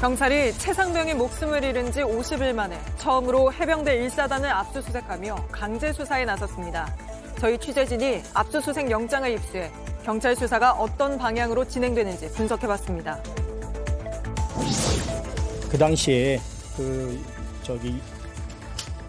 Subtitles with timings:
[0.00, 6.94] 경찰이 최상병이 목숨을 잃은 지 50일 만에 처음으로 해병대 1사단을 압수수색하며 강제 수사에 나섰습니다.
[7.40, 9.70] 저희 취재진이 압수수색 영장을 입수해
[10.04, 13.22] 경찰 수사가 어떤 방향으로 진행되는지 분석해봤습니다.
[15.70, 16.40] 그 당시에
[16.76, 17.18] 그
[17.62, 17.98] 저기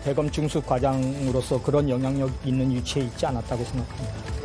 [0.05, 4.36] 대검 중수 과장으로서 그런 영향력 있는 위치에 있지 않았다고 생각합니다.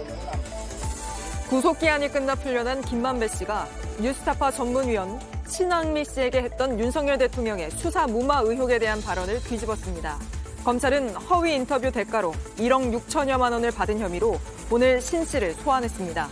[1.52, 3.68] 구속 기한이 끝나 풀려난 김만배 씨가
[4.00, 10.18] 뉴스타파 전문위원 신왕미 씨에게 했던 윤석열 대통령의 수사 무마 의혹에 대한 발언을 뒤집었습니다.
[10.64, 16.26] 검찰은 허위 인터뷰 대가로 1억 6천여만 원을 받은 혐의로 오늘 신 씨를 소환했습니다.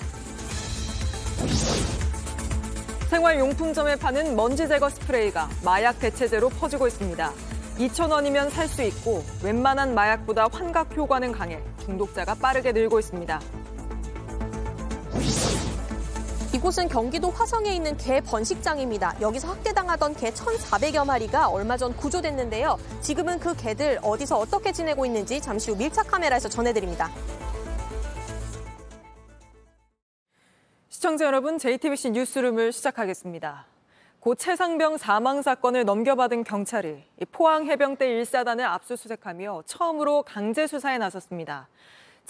[3.10, 7.30] 생활용품점에 파는 먼지 제거 스프레이가 마약 대체제로 퍼지고 있습니다.
[7.78, 13.38] 2,000원이면 살 수 있고 웬만한 마약보다 환각 효과는 강해 중독자가 빠르게 늘고 있습니다.
[16.52, 19.16] 이곳은 경기도 화성에 있는 개 번식장입니다.
[19.20, 22.76] 여기서 학대당하던 개 1,400여 마리가 얼마 전 구조됐는데요.
[23.00, 27.10] 지금은 그 개들 어디서 어떻게 지내고 있는지 잠시 후 밀착 카메라에서 전해드립니다.
[30.88, 33.64] 시청자 여러분, JTBC 뉴스룸을 시작하겠습니다.
[34.20, 41.68] 고 최상병 사망 사건을 넘겨받은 경찰이 포항 해병대 1사단을 압수수색하며 처음으로 강제 수사에 나섰습니다.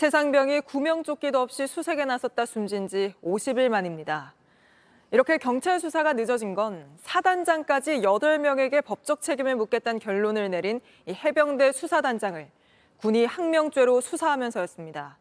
[0.01, 4.33] 최상병이 구명조끼도 없이 수색에 나섰다 숨진 지 50일 만입니다.
[5.11, 12.49] 이렇게 경찰 수사가 늦어진 건 사단장까지 8명에게 법적 책임을 묻겠다는 결론을 내린 이 해병대 수사단장을
[12.97, 15.19] 군이 항명죄로 수사하면서였습니다.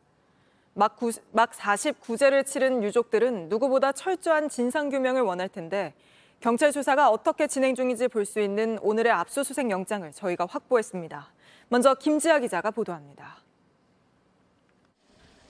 [0.75, 5.93] 막, 구, 막 49제를 치른 유족들은 누구보다 철저한 진상규명을 원할 텐데
[6.39, 11.33] 경찰 수사가 어떻게 진행 중인지 볼 수 있는 오늘의 압수수색 영장을 저희가 확보했습니다.
[11.67, 13.48] 먼저 김지아 기자가 보도합니다.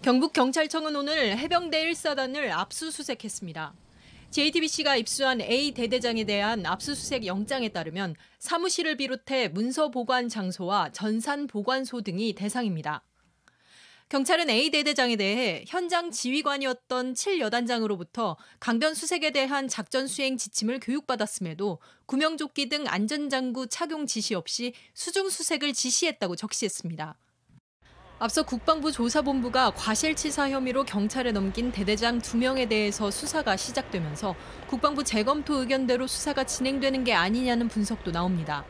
[0.02, 3.73] 경북경찰청은 오늘 해병대 1사단을 압수수색했습니다.
[4.31, 12.00] JTBC가 입수한 A 대대장에 대한 압수수색 영장에 따르면 사무실을 비롯해 문서 보관 장소와 전산 보관소
[12.00, 13.04] 등이 대상입니다.
[14.08, 22.70] 경찰은 A 대대장에 대해 현장 지휘관이었던 7여단장으로부터 강변 수색에 대한 작전 수행 지침을 교육받았음에도 구명조끼
[22.70, 27.17] 등 안전장구 착용 지시 없이 수중 수색을 지시했다고 적시했습니다.
[28.21, 34.35] 앞서 국방부 조사본부가 과실치사 혐의로 경찰에 넘긴 대대장 2명에 대해서 수사가 시작되면서
[34.67, 38.65] 국방부 재검토 의견대로 수사가 진행되는 게 아니냐는 분석도 나옵니다.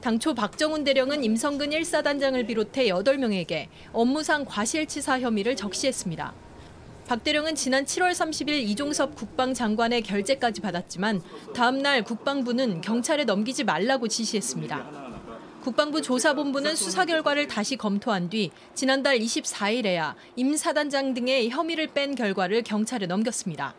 [0.00, 6.32] 당초 박정훈 대령은 임성근 1사단장을 비롯해 8명에게 업무상 과실치사 혐의를 적시했습니다.
[7.08, 11.20] 박 대령은 지난 7월 30일 이종섭 국방장관의 결재까지 받았지만
[11.52, 15.05] 다음 날 국방부는 경찰에 넘기지 말라고 지시했습니다.
[15.66, 22.62] 국방부 조사본부는 수사 결과를 다시 검토한 뒤 지난달 24일에야 임 사단장 등의 혐의를 뺀 결과를
[22.62, 23.74] 경찰에 넘겼습니다.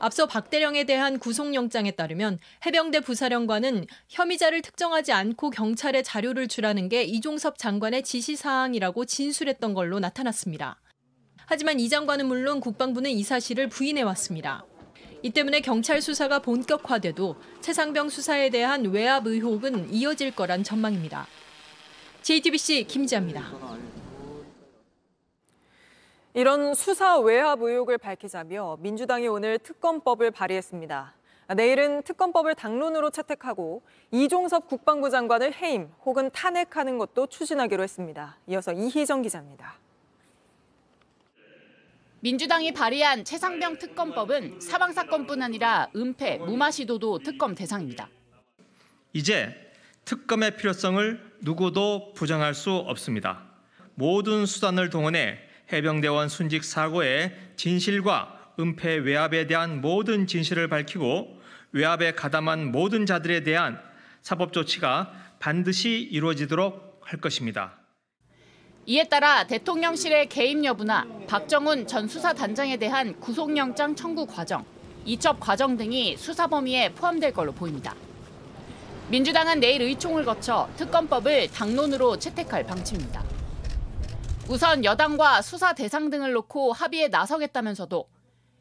[0.00, 7.04] 앞서 박 대령에 대한 구속영장에 따르면 해병대 부사령관은 혐의자를 특정하지 않고 경찰에 자료를 주라는 게
[7.04, 10.80] 이종섭 장관의 지시사항이라고 진술했던 걸로 나타났습니다.
[11.46, 14.64] 하지만 이 장관은 물론 국방부는 이 사실을 부인해왔습니다.
[15.24, 21.26] 이 때문에 경찰 수사가 본격화돼도 최상병 수사에 대한 외압 의혹은 이어질 거란 전망입니다.
[22.20, 23.42] JTBC 김지아입니다.
[26.34, 31.14] 이런 수사 외압 의혹을 밝히자며 민주당이 오늘 특검법을 발의했습니다.
[31.56, 33.80] 내일은 특검법을 당론으로 채택하고
[34.10, 38.36] 이종섭 국방부 장관을 해임 혹은 탄핵하는 것도 추진하기로 했습니다.
[38.46, 39.83] 이어서 이희정 기자입니다.
[42.24, 48.08] 민주당이 발의한 최상병 특검법은 사망 사건뿐 아니라 은폐, 무마 시도도 특검 대상입니다.
[49.12, 49.54] 이제
[50.06, 53.42] 특검의 필요성을 누구도 부정할 수 없습니다.
[53.94, 55.38] 모든 수단을 동원해
[55.70, 61.42] 해병대원 순직 사고의 진실과 은폐 외압에 대한 모든 진실을 밝히고
[61.72, 63.78] 외압에 가담한 모든 자들에 대한
[64.22, 67.83] 사법 조치가 반드시 이루어지도록 할 것입니다.
[68.86, 74.62] 이에 따라 대통령실의 개입 여부나 박정훈 전 수사단장에 대한 구속영장 청구 과정,
[75.06, 77.94] 이첩 과정 등이 수사 범위에 포함될 걸로 보입니다.
[79.08, 83.24] 민주당은 내일 의총을 거쳐 특검법을 당론으로 채택할 방침입니다.
[84.50, 88.06] 우선 여당과 수사 대상 등을 놓고 합의에 나서겠다면서도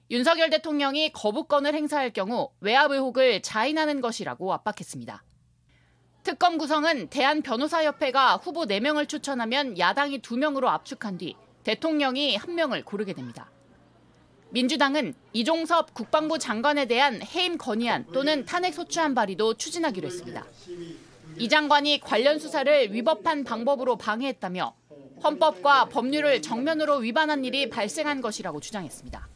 [0.09, 5.21] 윤석열 대통령이 거부권을 행사할 경우 외압 의혹을 자인하는 것이라고 압박했습니다.
[6.23, 11.35] 특검 구성은 대한변호사협회가 후보 4명을 추천하면 야당이 2명으로 압축한 뒤
[11.65, 13.51] 대통령이 1명을 고르게 됩니다.
[14.51, 20.45] 민주당은 이종섭 국방부 장관에 대한 해임 건의안 또는 탄핵 소추안 발의도 추진하기로 했습니다.
[21.39, 24.73] 이 장관이 관련 수사를 위법한 방법으로 방해했다며
[25.23, 29.27] 헌법과 법률을 정면으로 위반한 일이 발생한 것이라고 주장했습니다.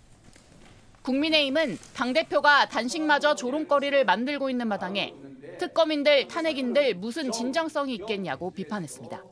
[1.02, 5.14] 국민의힘은 당대표가 단식마저 조롱거리를 만들고 있는 마당에
[5.58, 9.24] 특검인들 탄핵인들 무슨 진정성이 있겠냐고 비판했습니다.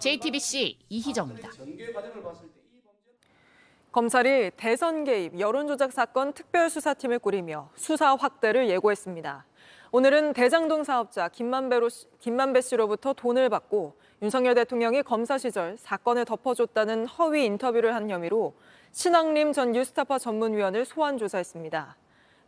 [0.00, 1.50] JTBC 이희정입니다.
[3.92, 9.46] 검찰이 대선 개입, 여론조작 사건 특별수사팀을 꾸리며 수사 확대를 예고했습니다.
[9.92, 11.88] 오늘은 대장동 사업자 김만배로,
[12.18, 18.54] 김만배 씨로부터 돈을 받고 윤석열 대통령이 검사 시절 사건을 덮어줬다는 허위 인터뷰를 한 혐의로
[18.90, 21.96] 신학림 전 뉴스타파 전문위원을 소환 조사했습니다.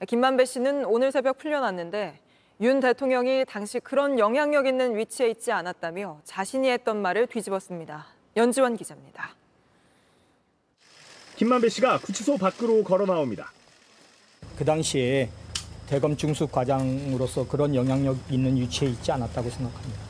[0.09, 2.21] 김만배 씨는 오늘 새벽 풀려났는데
[2.63, 8.07] 윤 대통령이 당시 그런 영향력 있는 위치에 있지 않았다며 자신이 했던 말을 뒤집었습니다.
[8.35, 9.35] 연지원 기자입니다.
[11.37, 13.53] 김만배 씨가 구치소 밖으로 걸어 나옵니다.
[14.57, 15.29] 그 당시에
[15.87, 20.01] 대검 중수 과장으로서 그런 영향력 있는 위치에 있지 않았다고 생각합니다.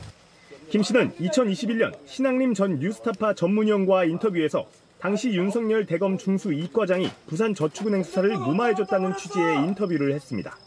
[0.69, 4.65] 김 씨는 2021년 신학림 전 뉴스타파 전문위원과 인터뷰에서
[4.99, 10.57] 당시 윤석열 대검 중수 이과장이 부산 저축은행 수사를 무마해줬다는 취지의 인터뷰를 했습니다.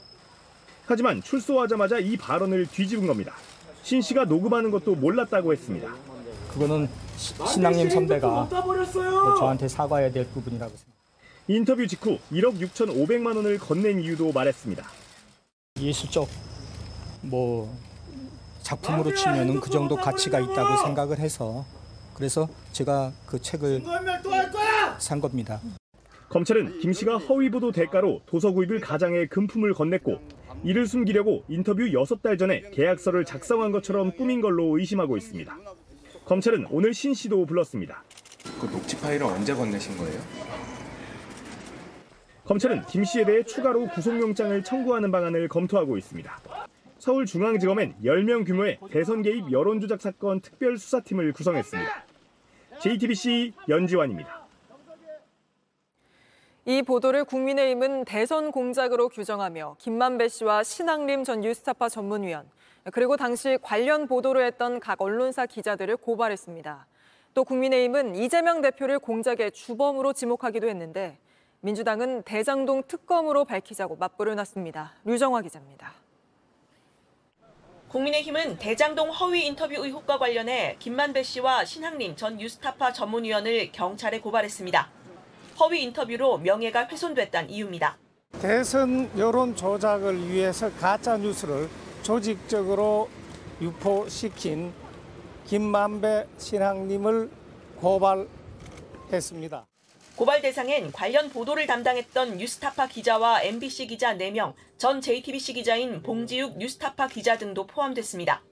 [0.91, 3.33] 하지만 출소하자마자 이 발언을 뒤집은 겁니다.
[3.85, 5.89] 신 씨가 녹음하는 것도 몰랐다고 했습니다.
[6.53, 10.91] 그거는 시- 신랑님 선배가 뭐 저한테 사과해야 될 부분이라고 생각합니다.
[11.47, 14.85] 인터뷰 직후 1억 6,500만 원을 건넨 이유도 말했습니다.
[15.81, 16.29] 예술적
[17.23, 17.73] 뭐
[18.63, 21.65] 작품으로 치면은 그 정도 가치가 있다고 생각을 해서
[22.15, 23.83] 그래서 제가 그 책을
[24.99, 25.61] 산 겁니다.
[26.31, 30.19] 검찰은 김 씨가 허위 보도 대가로 도서 구입을 가장해 금품을 건넸고
[30.62, 35.57] 이를 숨기려고 인터뷰 6달 전에 계약서를 작성한 것처럼 꾸민 걸로 의심하고 있습니다.
[36.27, 38.05] 검찰은 오늘 신 씨도 불렀습니다.
[38.61, 40.21] 그 녹취 파일은 언제 건네신 거예요?
[42.45, 46.41] 검찰은 김 씨에 대해 추가로 구속영장을 청구하는 방안을 검토하고 있습니다.
[46.99, 52.06] 서울중앙지검엔 10명 규모의 대선 개입 여론조작 사건 특별수사팀을 구성했습니다.
[52.81, 54.40] JTBC 연지환입니다.
[56.67, 62.51] 이 보도를 국민의힘은 대선 공작으로 규정하며 김만배 씨와 신학림 전 뉴스타파 전문위원
[62.93, 66.87] 그리고 당시 관련 보도를 했던 각 언론사 기자들을 고발했습니다.
[67.33, 71.19] 또 국민의힘은 이재명 대표를 공작의 주범으로 지목하기도 했는데
[71.61, 74.93] 민주당은 대장동 특검으로 밝히자고 맞불을 놨습니다.
[75.05, 75.95] 류정화 기자입니다.
[77.89, 85.00] 국민의힘은 대장동 허위 인터뷰 의혹과 관련해 김만배 씨와 신학림 전 뉴스타파 전문위원을 경찰에 고발했습니다.
[85.61, 87.99] 허위 인터뷰로 명예가 훼손됐다는 이유입니다.
[88.41, 91.69] 대선 여론 조작을 위해서 가짜 뉴스를
[92.03, 93.11] 조직적으로
[93.61, 94.73] 유포시킨
[95.47, 97.31] 김만배 신학님을
[97.77, 99.67] 고발했습니다.
[100.17, 107.09] 고발 대상엔 관련 보도를 담당했던 뉴스타파 기자와 MBC 기자 4명, 전 JTBC 기자인 봉지욱 뉴스타파
[107.09, 108.43] 기자 등도 포함됐습니다.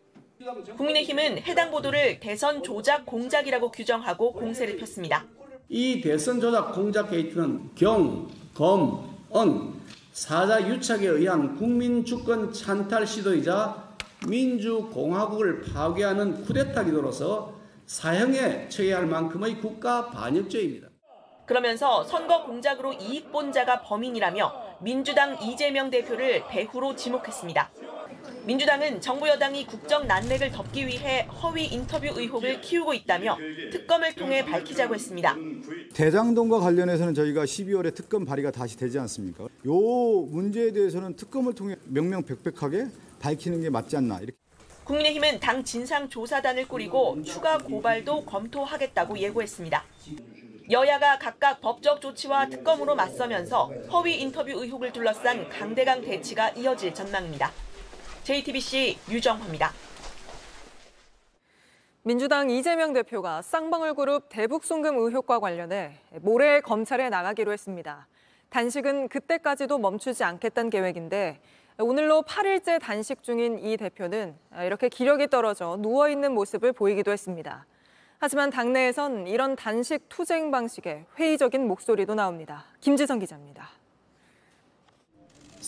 [0.77, 5.27] 국민의힘은 해당 보도를 대선 조작 공작이라고 규정하고 공세를 폈습니다.
[5.71, 9.07] 이 대선 조작 공작 게이트는 경, 검,
[9.37, 9.75] 은
[10.13, 13.89] 사자 유착에 의한 국민 주권 찬탈 시도이자
[14.27, 17.53] 민주공화국을 파괴하는 쿠데타 기도로서
[17.85, 20.89] 사형에 처해야 할 만큼의 국가 반역죄입니다.
[21.45, 27.71] 그러면서 선거 공작으로 이익 본 자가 범인이라며 민주당 이재명 대표를 배후로 지목했습니다.
[28.45, 33.37] 민주당은 정부 여당이 국정 난맥을 덮기 위해 허위 인터뷰 의혹을 키우고 있다며
[33.73, 35.37] 특검을 통해 밝히자고 했습니다.
[35.95, 39.45] 대장동과 관련해서는 저희가 12월에 특검 발의가 다시 되지 않습니까?
[39.45, 39.73] 요
[40.31, 42.87] 문제에 대해서는 특검을 통해 명명백백하게
[43.21, 44.37] 밝히는 게 맞지 않나 이렇게.
[44.85, 49.85] 국민의힘은 당 진상조사단을 꾸리고 추가 고발도 검토하겠다고 예고했습니다.
[50.71, 57.51] 여야가 각각 법적 조치와 특검으로 맞서면서 허위 인터뷰 의혹을 둘러싼 강대강 대치가 이어질 전망입니다.
[58.29, 59.73] JTBC 유정화입니다.
[62.03, 68.07] 민주당 이재명 대표가 쌍방울 그룹 대북 송금 의혹과 관련해 모레 검찰에 나가기로 했습니다.
[68.51, 71.41] 단식은 그때까지도 멈추지 않겠다는 계획인데
[71.79, 77.65] 오늘로 8일째 단식 중인 이 대표는 이렇게 기력이 떨어져 누워 있는 모습을 보이기도 했습니다.
[78.19, 82.67] 하지만 당내에선 이런 단식 투쟁 방식에 회의적인 목소리도 나옵니다.
[82.83, 83.78] 김지성 기자입니다.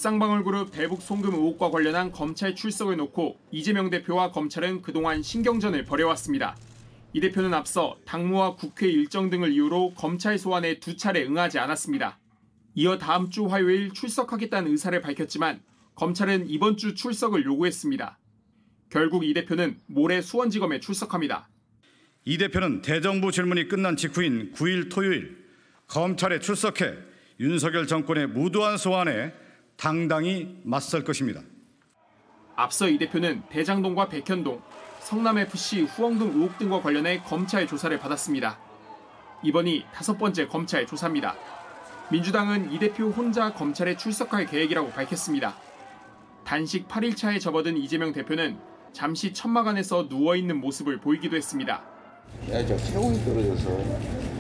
[0.00, 6.56] 쌍방울그룹 대북 송금 의혹과 관련한 검찰 출석을 놓고 이재명 대표와 검찰은 그동안 신경전을 벌여왔습니다.
[7.12, 12.18] 이 대표는 앞서 당무와 국회 일정 등을 이유로 검찰 소환에 두 차례 응하지 않았습니다.
[12.76, 15.60] 이어 다음 주 화요일 출석하겠다는 의사를 밝혔지만
[15.96, 18.18] 검찰은 이번 주 출석을 요구했습니다.
[18.88, 21.50] 결국 이 대표는 모레 수원지검에 출석합니다.
[22.24, 25.36] 이 대표는 대정부 질문이 끝난 직후인 9일 토요일
[25.88, 26.94] 검찰에 출석해
[27.38, 29.49] 윤석열 정권의 무도한 소환에
[29.80, 31.40] 당당히 맞설 것입니다.
[32.54, 34.60] 앞서 이 대표는 대장동과 백현동,
[35.00, 38.58] 성남FC 후원금 의혹 등과 관련해 검찰 조사를 받았습니다.
[39.42, 41.34] 이번이 다섯 번째 검찰 조사입니다.
[42.12, 45.56] 민주당은 이 대표 혼자 검찰에 출석할 계획이라고 밝혔습니다.
[46.44, 48.58] 단식 8일차에 접어든 이재명 대표는
[48.92, 51.82] 잠시 천막 안에서 누워있는 모습을 보이기도 했습니다.
[52.50, 54.39] 야, 저 체온이 떨어져서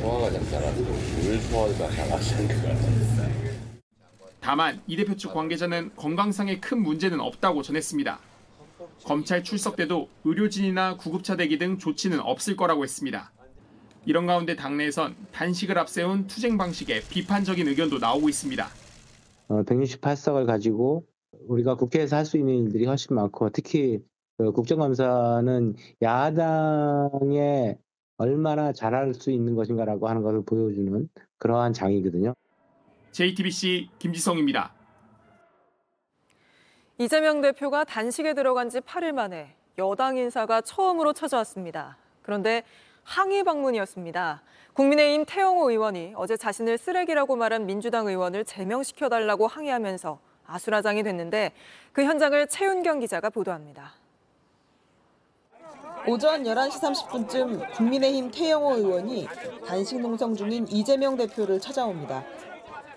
[0.00, 0.90] 소화가 잘안 되고
[1.22, 3.28] 물 소화가 잘안 되니까.
[4.40, 8.18] 다만 이 대표 측 관계자는 건강상에 큰 문제는 없다고 전했습니다.
[9.04, 13.30] 검찰 출석 때도 의료진이나 구급차 대기 등 조치는 없을 거라고 했습니다.
[14.06, 18.66] 이런 가운데 당내에선 단식을 앞세운 투쟁 방식에 비판적인 의견도 나오고 있습니다.
[19.48, 21.04] 어, 168석을 가지고
[21.48, 23.98] 우리가 국회에서 할 수 있는 일들이 훨씬 많고 특히
[24.38, 27.76] 그 국정감사는 야당에
[28.18, 31.08] 얼마나 잘할 수 있는 것인가라고 하는 것을 보여주는
[31.38, 32.34] 그러한 장이거든요.
[33.12, 34.74] JTBC 김지성입니다.
[36.98, 41.96] 이재명 대표가 단식에 들어간 지 8일 만에 여당 인사가 처음으로 찾아왔습니다.
[42.22, 42.64] 그런데
[43.04, 44.42] 항의 방문이었습니다.
[44.72, 51.52] 국민의힘 태영호 의원이 어제 자신을 쓰레기라고 말한 민주당 의원을 제명시켜달라고 항의하면서 아수라장이 됐는데
[51.92, 53.92] 그 현장을 최윤경 기자가 보도합니다.
[56.06, 59.26] 오전 11시 30분쯤 국민의힘 태영호 의원이
[59.66, 62.24] 단식 농성 중인 이재명 대표를 찾아옵니다.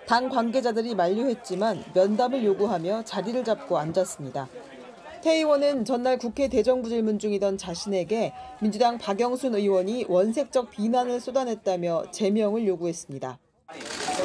[0.08, 4.48] 당 관계자들이 만류했지만 면담을 요구하며 자리를 잡고 앉았습니다.
[5.22, 12.66] 태 의원은 전날 국회 대정부 질문 중이던 자신에게 민주당 박영순 의원이 원색적 비난을 쏟아냈다며 제명을
[12.68, 13.38] 요구했습니다.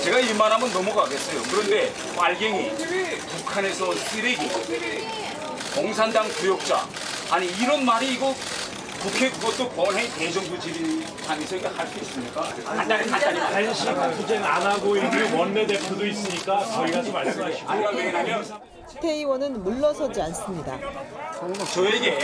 [0.03, 1.43] 제가 일만 하면 넘어가겠어요.
[1.51, 4.49] 그런데 빨갱이, 북한에서 쓰레기,
[5.75, 6.87] 공산당 구역자
[7.31, 8.33] 아니 이런 말이 이거
[9.07, 12.43] 국회 그것도 권해 대정부 질의하면서 이거 할수 있습니까?
[12.65, 18.45] 간단히 간단히 단식 투쟁 안 하고 있는 원내대표도 있으니까 저희 가서 말씀하시고 아니가 왜냐면
[19.01, 20.77] 태 의원은 물러서지 않습니다.
[21.73, 22.19] 저에게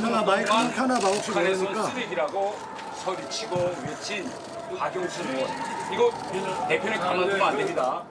[0.00, 2.54] 하나 마이크 하나 봐 혹시 모르니까 쓰레기라고
[3.02, 3.56] 소리치고
[3.88, 4.30] 외친
[4.78, 5.50] 박용순 의원
[5.92, 6.12] 이거
[6.68, 8.04] 대표님 가만두면 안 됩니다.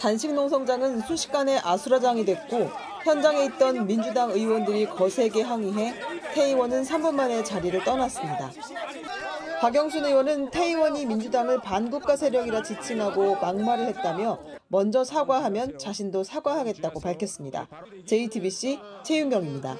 [0.00, 2.70] 단식 농성장은 순식간에 아수라장이 됐고
[3.06, 5.94] 현장에 있던 민주당 의원들이 거세게 항의해
[6.34, 8.50] 태 의원은 3분 만에 자리를 떠났습니다.
[9.60, 17.68] 박영순 의원은 태 의원이 민주당을 반국가 세력이라 지칭하고 막말을 했다며 먼저 사과하면 자신도 사과하겠다고 밝혔습니다.
[18.06, 19.76] JTBC 최윤경입니다.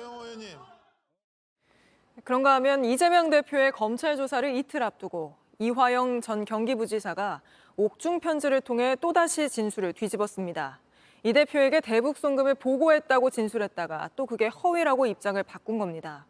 [2.22, 7.42] 그런가 하면 이재명 대표의 검찰 조사를 이틀 앞두고 이화영 전 경기부지사가
[7.74, 10.78] 옥중 편지를 통해 또다시 진술을 뒤집었습니다.
[11.26, 16.24] 이 대표에게 대북 송금을 보고했다고 진술했다가 또 그게 허위라고 입장을 바꾼 겁니다.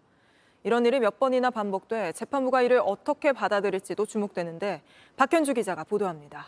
[0.64, 4.80] 이런 일이 몇 번이나 반복돼 재판부가 이를 어떻게 받아들일지도 주목되는데
[5.18, 6.46] 박현주 기자가 보도합니다.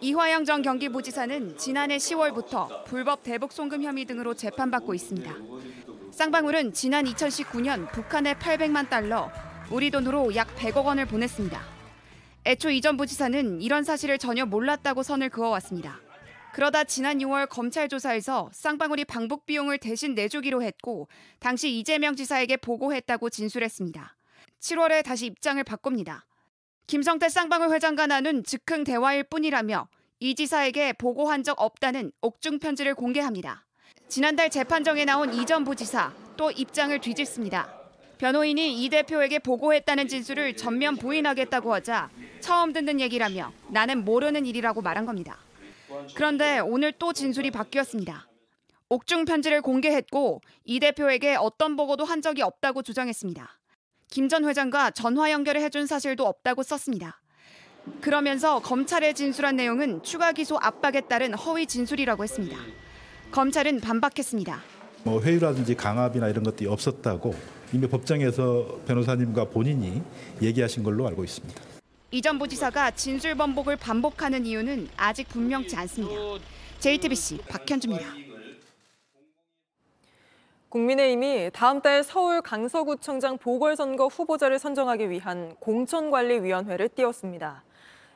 [0.00, 5.32] 이화영 전 경기부지사는 지난해 10월부터 불법 대북 송금 혐의 등으로 재판받고 있습니다.
[6.10, 9.30] 쌍방울은 지난 2019년 북한에 800만 달러,
[9.70, 11.60] 우리 돈으로 약 100억 원을 보냈습니다.
[12.44, 16.03] 애초 이전 부지사는 이런 사실을 전혀 몰랐다고 선을 그어왔습니다.
[16.54, 21.08] 그러다 지난 6월 검찰 조사에서 쌍방울이 방북 비용을 대신 내주기로 했고
[21.40, 24.16] 당시 이재명 지사에게 보고했다고 진술했습니다.
[24.60, 26.24] 7월에 다시 입장을 바꿉니다.
[26.86, 29.88] 김성태 쌍방울 회장과 나눈 즉흥 대화일 뿐이라며
[30.20, 33.64] 이 지사에게 보고한 적 없다는 옥중 편지를 공개합니다.
[34.08, 37.68] 지난달 재판정에 나온 이 전 부지사 또 입장을 뒤집습니다.
[38.18, 45.04] 변호인이 이 대표에게 보고했다는 진술을 전면 부인하겠다고 하자 처음 듣는 얘기라며 나는 모르는 일이라고 말한
[45.04, 45.40] 겁니다.
[46.14, 48.28] 그런데 오늘 또 진술이 바뀌었습니다.
[48.88, 53.58] 옥중 편지를 공개했고 이 대표에게 어떤 보고도 한 적이 없다고 주장했습니다.
[54.08, 57.20] 김 전 회장과 전화 연결을 해준 사실도 없다고 썼습니다.
[58.00, 62.56] 그러면서 검찰에 진술한 내용은 추가 기소 압박에 따른 허위 진술이라고 했습니다.
[63.32, 64.62] 검찰은 반박했습니다.
[65.02, 67.34] 뭐 회유라든지 강압이나 이런 것들이 없었다고
[67.72, 70.02] 이미 법정에서 변호사님과 본인이
[70.40, 71.73] 얘기하신 걸로 알고 있습니다.
[72.14, 76.14] 이전 부지사가 진술 번복을 반복하는 이유는 아직 분명치 않습니다.
[76.78, 78.06] JTBC 박현주입니다.
[80.68, 87.64] 국민의힘이 다음 달 서울 강서구청장 보궐선거 후보자를 선정하기 위한 공천관리위원회를 띄웠습니다.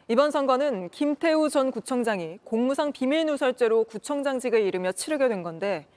[0.06, 5.88] 이번 선거는 김태우 전 구청장이 공무상 비밀누설죄로 구청장직을 잃으며 치르게 된 건데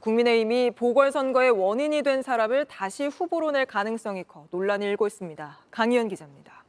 [0.00, 5.58] 국민의힘이 보궐선거의 원인이 된 사람을 다시 후보로 낼 가능성이 커 논란이 일고 있습니다.
[5.70, 6.59] 강희연 기자입니다.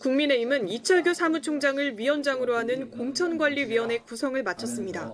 [0.00, 5.12] 국민의힘은 이철규 사무총장을 위원장으로 하는 공천관리위원회 구성을 마쳤습니다.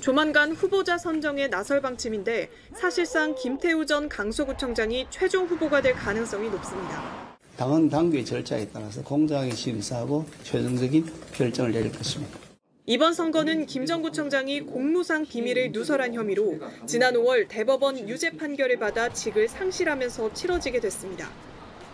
[0.00, 7.36] 조만간 후보자 선정에 나설 방침인데 사실상 김태우 전 강서구청장이 최종 후보가 될 가능성이 높습니다.
[7.56, 12.38] 당헌 당규의 절차에 따라서 공정하게 심사하고 최종적인 결정을 내릴 것입니다.
[12.86, 19.48] 이번 선거는 김전 구청장이 공무상 비밀을 누설한 혐의로 지난 5월 대법원 유죄 판결을 받아 직을
[19.48, 21.30] 상실하면서 치러지게 됐습니다.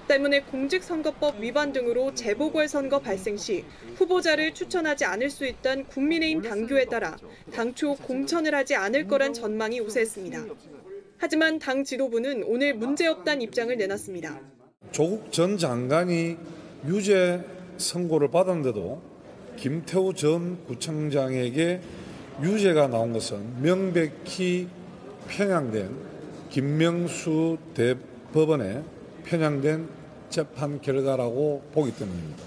[0.08, 3.64] 때문에 공직선거법 위반 등으로 재보궐선거 발생 시
[3.96, 7.16] 후보자를 추천하지 않을 수 있던 국민의힘 당규에 따라
[7.52, 10.46] 당초 공천을 하지 않을 거란 전망이 우세했습니다.
[11.18, 14.40] 하지만 당 지도부는 오늘 문제없다는 입장을 내놨습니다.
[14.90, 16.36] 조국 전 장관이
[16.86, 17.44] 유죄
[17.76, 19.02] 선고를 받았는데도
[19.56, 21.80] 김태우 전 구청장에게
[22.42, 24.68] 유죄가 나온 것은 명백히
[25.28, 25.90] 편향된
[26.50, 28.82] 김명수 대법원에
[29.24, 29.97] 편향된
[30.30, 32.44] 재판 결과라고 보기 때문입니다.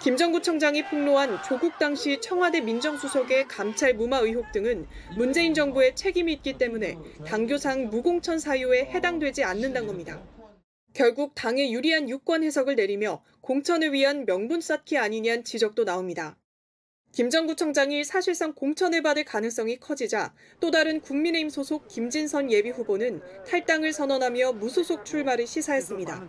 [0.00, 6.56] 김전 구청장이 폭로한 조국 당시 청와대 민정수석의 감찰 무마 의혹 등은 문재인 정부의 책임이 있기
[6.56, 6.96] 때문에
[7.26, 10.22] 당교상 무공천 사유에 해당되지 않는다는 겁니다.
[10.94, 16.37] 결국 당에 유리한 유권 해석을 내리며 공천을 위한 명분 쌓기 아니냐는 지적도 나옵니다.
[17.18, 23.92] 김전 구청장이 사실상 공천을 받을 가능성이 커지자 또 다른 국민의힘 소속 김진선 예비 후보는 탈당을
[23.92, 26.28] 선언하며 무소속 출마를 시사했습니다.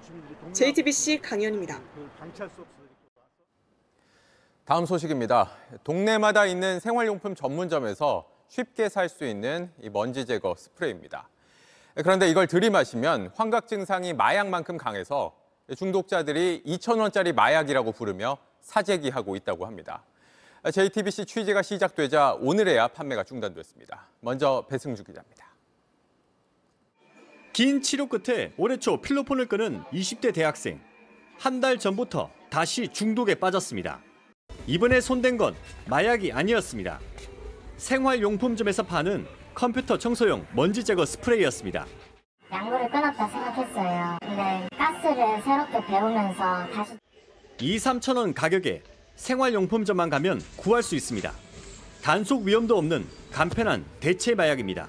[0.51, 1.79] JTBC 강연입니다.
[4.65, 5.51] 다음 소식입니다.
[5.83, 11.29] 동네마다 있는 생활용품 전문점에서 쉽게 살 수 있는 이 먼지 제거 스프레이입니다.
[11.97, 15.35] 그런데 이걸 들이마시면 환각 증상이 마약만큼 강해서
[15.77, 20.03] 중독자들이 2,000원짜리 마약이라고 부르며 사재기하고 있다고 합니다.
[20.71, 24.07] JTBC 취재가 시작되자 오늘에야 판매가 중단됐습니다.
[24.19, 25.45] 먼저 배승주 기자입니다.
[27.53, 30.81] 긴 치료 끝에 올해 초 필로폰을 끄는 20대 대학생.
[31.37, 34.01] 한 달 전부터 다시 중독에 빠졌습니다.
[34.67, 35.55] 이번에 손댄 건
[35.87, 36.99] 마약이 아니었습니다.
[37.77, 41.85] 생활용품점에서 파는 컴퓨터 청소용 먼지 제거 스프레이였습니다.
[42.51, 44.17] 양보를 끊었다 생각했어요.
[44.21, 46.97] 근데 가스를 새롭게 배우면서 다시
[47.61, 48.83] 2, 3천 원 가격에
[49.19, 51.31] 생활용품점만 가면 구할 수 있습니다.
[52.01, 54.87] 단속 위험도 없는 간편한 대체 마약입니다.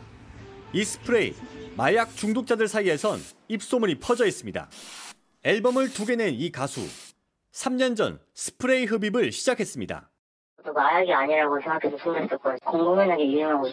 [0.73, 1.35] 이 스프레이
[1.77, 3.19] 마약 중독자들 사이에선
[3.49, 4.69] 입소문이 퍼져 있습니다.
[5.43, 6.81] 앨범을 두 개 낸 이 가수
[7.53, 10.09] 3년 전 스프레이 흡입을 시작했습니다.
[10.65, 13.67] 또 마약이 아니라고 생각해서 숨겼었고 공공연하게 유행하고.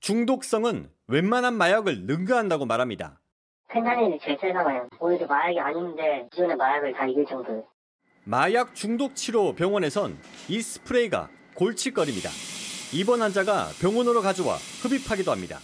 [0.00, 3.20] 중독성은 웬만한 마약을 능가한다고 말합니다.
[3.68, 4.86] 펜타닐이 제일 세나 봐요.
[5.00, 7.64] 오히려 마약이 아닌데 기존의 마약을 다 이길 정도예요.
[8.28, 12.28] 마약 중독 치료 병원에선 이 스프레이가 골칫거립니다.
[12.92, 15.60] 입원 환자가 병원으로 가져와 흡입하기도 합니다.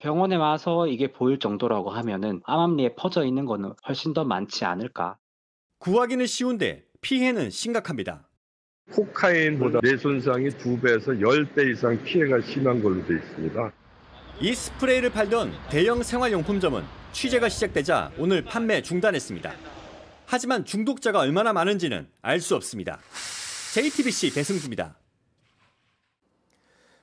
[0.00, 5.16] 병원에 와서 이게 보일 정도라고 하면은 암암리에 퍼져 있는 거는 훨씬 더 많지 않을까.
[5.78, 8.28] 구하기는 쉬운데 피해는 심각합니다.
[8.90, 13.72] 코카인보다 뇌 손상이 두 배에서 열 배 이상 피해가 심한 걸로 되어 있습니다.
[14.40, 19.52] 이 스프레이를 팔던 대형 생활용품점은 취재가 시작되자 오늘 판매 중단했습니다.
[20.26, 22.98] 하지만 중독자가 얼마나 많은지는 알 수 없습니다.
[23.74, 24.96] JTBC 배승주입니다.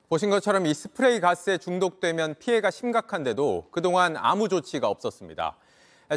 [0.07, 5.55] 보신 것처럼 이 스프레이 가스에 중독되면 피해가 심각한데도 그동안 아무 조치가 없었습니다.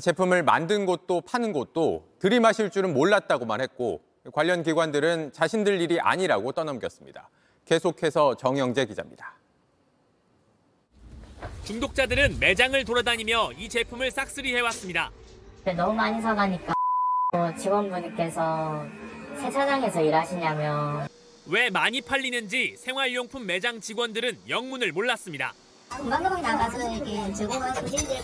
[0.00, 4.00] 제품을 만든 곳도 파는 곳도 들이마실 줄은 몰랐다고만 했고
[4.32, 7.28] 관련 기관들은 자신들 일이 아니라고 떠넘겼습니다.
[7.66, 9.34] 계속해서 정영재 기자입니다.
[11.64, 15.10] 중독자들은 매장을 돌아다니며 이 제품을 싹쓸이 해왔습니다.
[15.76, 16.72] 너무 많이 사가니까
[17.56, 18.86] 직원분께서
[19.36, 21.06] 세차장에서 일하시냐며
[21.50, 25.52] 왜 많이 팔리는지 생활용품 매장 직원들은 영문을 몰랐습니다.
[25.90, 28.16] 금방금방 나가서 이렇게 소진제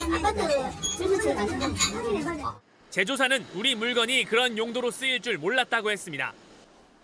[0.00, 2.54] 아파트 가시는
[2.90, 6.32] 제조사는 우리 물건이 그런 용도로 쓰일 줄 몰랐다고 했습니다.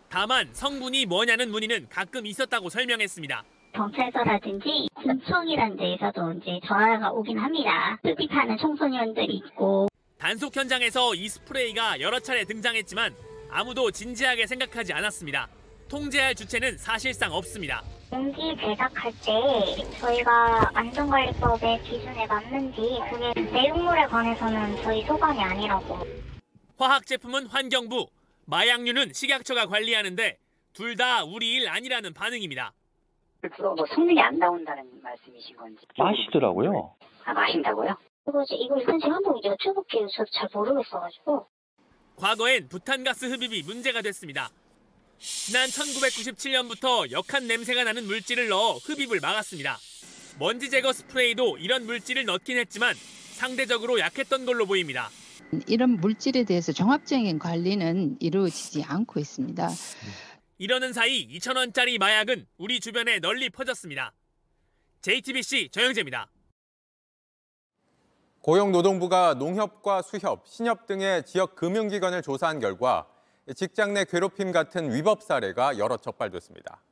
[0.08, 3.42] 다만 성분이 뭐냐는 문의는 가끔 있었다고 설명했습니다.
[3.72, 7.98] 경찰서라든지 군청이라는 데에서도 이제 전화가 오긴 합니다.
[8.04, 13.14] 흡입하는 청소년들이 있고 단속 현장에서 이 스프레이가 여러 차례 등장했지만
[13.50, 15.48] 아무도 진지하게 생각하지 않았습니다.
[15.88, 17.83] 통제할 주체는 사실상 없습니다.
[18.11, 25.98] 공기 제작할 때 저희가 안전관리법의 기준에 맞는지 그게 내용물에 관해서는 저희 소관이 아니라고.
[26.79, 28.07] 화학 제품은 환경부,
[28.46, 30.38] 마약류는 식약처가 관리하는데
[30.72, 32.72] 둘 다 우리 일 아니라는 반응입니다.
[33.40, 35.85] 그거 뭐 성능이 안 나온다는 말씀이신 건지.
[35.98, 36.94] 마시더라고요.
[37.24, 37.94] 아 마신다고요?
[38.28, 40.10] 이거지 이걸 선생 한번 여쭤볼게요.
[40.10, 41.46] 저도 잘 모르겠어가지고.
[42.16, 44.50] 과거엔 부탄가스 흡입이 문제가 됐습니다.
[45.18, 49.78] 지난 1997년부터 역한 냄새가 나는 물질을 넣어 흡입을 막았습니다.
[50.38, 52.94] 먼지 제거 스프레이도 이런 물질을 넣긴 했지만
[53.32, 55.10] 상대적으로 약했던 걸로 보입니다.
[55.66, 59.68] 이런 물질에 대해서 종합적인 관리는 이루어지지 않고 있습니다.
[60.58, 64.12] 이러는 사이 2,000원짜리 마약은 우리 주변에 널리 퍼졌습니다.
[65.02, 66.30] JTBC 정영재입니다.
[68.44, 73.07] 고용노동부가 농협과 수협, 신협 등의 지역 금융기관을 조사한 결과
[73.57, 76.83] 직장 내 괴롭힘 같은 위법 사례가 여러 적발됐습니다.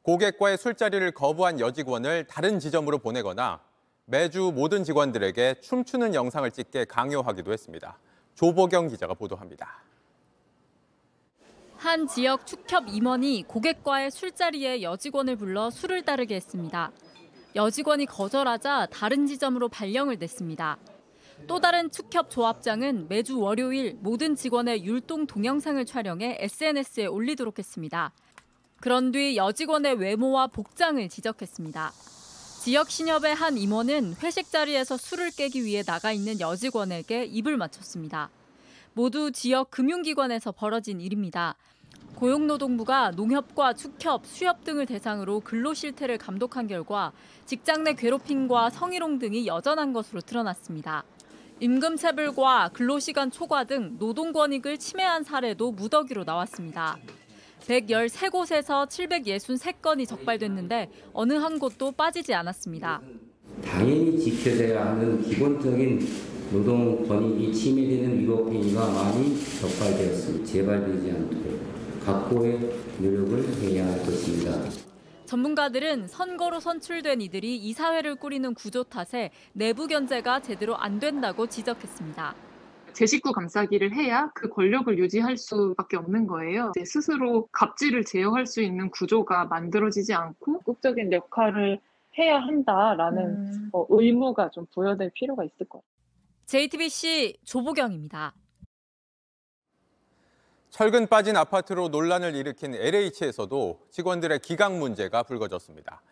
[0.00, 3.60] 고객과의 술자리를 거부한 여직원을 다른 지점으로 보내거나
[4.06, 7.98] 매주 모든 직원들에게 춤추는 영상을 찍게 강요하기도 했습니다.
[8.34, 9.82] 조보경 기자가 보도합니다.
[11.76, 16.92] 한 지역 축협 임원이 고객과의 술자리에 여직원을 불러 술을 따르게 했습니다.
[17.54, 20.78] 여직원이 거절하자 다른 지점으로 발령을 냈습니다.
[21.46, 28.12] 또 다른 축협 조합장은 매주 월요일 모든 직원의 율동 동영상을 촬영해 SNS에 올리도록 했습니다.
[28.80, 31.92] 그런 뒤 여직원의 외모와 복장을 지적했습니다.
[32.62, 38.30] 지역 신협의 한 임원은 회식 자리에서 술을 깨기 위해 나가 있는 여직원에게 입을 맞췄습니다.
[38.94, 41.56] 모두 지역 금융기관에서 벌어진 일입니다.
[42.14, 47.12] 고용노동부가 농협과 축협, 수협 등을 대상으로 근로 실태를 감독한 결과
[47.44, 51.04] 직장 내 괴롭힘과 성희롱 등이 여전한 것으로 드러났습니다.
[51.60, 56.98] 임금체불과 근로시간 초과 등 노동 권익을 침해한 사례도 무더기로 나왔습니다.
[57.66, 63.00] 113곳에서 763건이 적발됐는데 어느 한 곳도 빠지지 않았습니다.
[63.64, 66.06] 당연히 지켜져야 하는 기본적인
[66.52, 71.60] 노동 권익이 침해되는 위법 행위가 많이 적발되었으니 재발되지 않도록
[72.04, 72.58] 각고의
[72.98, 74.60] 노력을 해야 할 것입니다.
[75.26, 82.34] 전문가들은 선거로 선출된 이들이 이사회를 꾸리는 구조 탓에 내부 견제가 제대로 안 된다고 지적했습니다.
[82.92, 86.72] 제 식구 감싸기를 해야 그 권력을 유지할 수밖에 없는 거예요.
[86.84, 91.80] 스스로 갑질을 제어할 수 있는 구조가 만들어지지 않고 적극적인 역할을
[92.16, 93.70] 해야 한다라는 음.
[93.72, 95.94] 어, 의무가 좀 부여될 필요가 있을 것 같아요.
[96.46, 98.34] JTBC 조보경입니다.
[100.74, 106.02] 철근 빠진 아파트로 논란을 일으킨 LH에서도 직원들의 기강 문제가 불거졌습니다.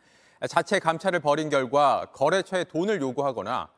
[0.48, 3.68] 자체 감찰을 벌인 결과 거래처에 돈을 요구하거나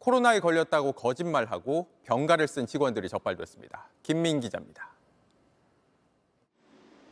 [0.00, 3.88] 코로나에 걸렸다고 거짓말하고 병가를 쓴 직원들이 적발됐습니다.
[4.02, 4.90] 김민 기자입니다.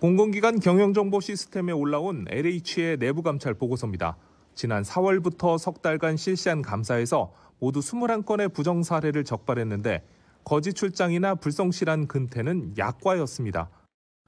[0.03, 4.19] 공공기관 경영정보 시스템에 올라온 LH의 내부 감찰 보고서입니다.
[4.55, 10.03] 지난 4월부터 석 달간 실시한 감사에서 모두 21건의 부정 사례를 적발했는데
[10.45, 13.71] 거짓 출장이나 불성실한 근태는 약과였습니다.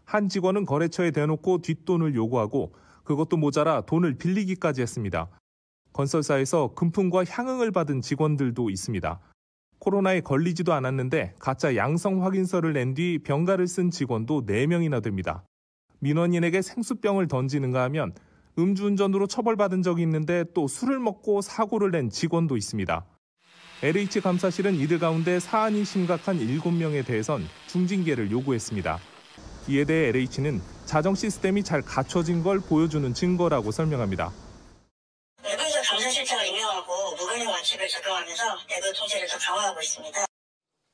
[0.05, 2.75] 한 직원은 거래처에 대놓고 뒷돈을 요구하고
[3.05, 5.29] 그것도 모자라 돈을 빌리기까지 했습니다.
[5.93, 9.21] 건설사에서 금품과 향응을 받은 직원들도 있습니다.
[9.79, 15.45] 코로나에 걸리지도 않았는데 가짜 양성 확인서를 낸 뒤 병가를 쓴 직원도 4명이나 됩니다.
[16.01, 18.13] 민원인에게 생수병을 던지는가 하면
[18.59, 23.05] 음주운전으로 처벌받은 적이 있는데 또 술을 먹고 사고를 낸 직원도 있습니다.
[23.85, 28.99] LH 감사실은 이들 가운데 사안이 심각한 7명에 대해선 중징계를 요구했습니다.
[29.69, 34.33] 이에 대해 LH는 자정 시스템이 잘 갖춰진 걸 보여주는 증거라고 설명합니다.
[35.43, 40.25] 내부에서 감사 실태가 임명하고 무관용 원칙을 적용하면서 내부 통제를 더 강화하고 있습니다.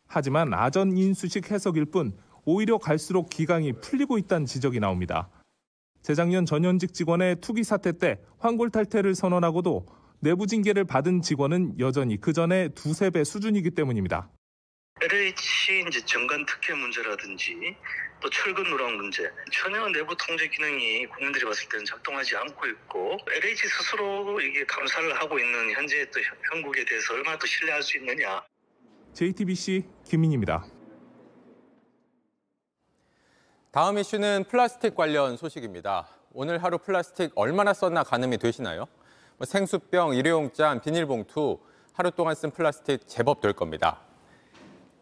[0.09, 5.29] 하지만 아전 인수식 해석일 뿐 오히려 갈수록 기강이 풀리고 있다는 지적이 나옵니다.
[6.03, 12.35] 재작년 전현직 직원의 투기 사태 때 환골 탈퇴를 선언하고도 내부 징계를 받은 직원은 여전히 그
[12.35, 14.29] 전에 두세 배 수준이기 때문입니다.
[15.01, 17.57] LH 이제 정관 특혜 문제라든지
[18.21, 23.67] 또 철근 누락 문제 전혀 내부 통제 기능이 국민들이 봤을 때는 작동하지 않고 있고 LH
[23.67, 26.21] 스스로 이게 감사를 하고 있는 현재 또
[26.53, 28.43] 형국에 대해서 얼마나 또 신뢰할 수 있느냐.
[29.15, 30.67] JTBC 김민입니다.
[33.73, 36.09] 다음 이슈는 플라스틱 관련 소식입니다.
[36.33, 38.87] 오늘 하루 플라스틱 얼마나 썼나 가늠이 되시나요?
[39.41, 41.59] 뭐 생수병, 일회용잔, 비닐봉투
[41.95, 44.03] 하루 동안 쓴 플라스틱 제법 될 겁니다.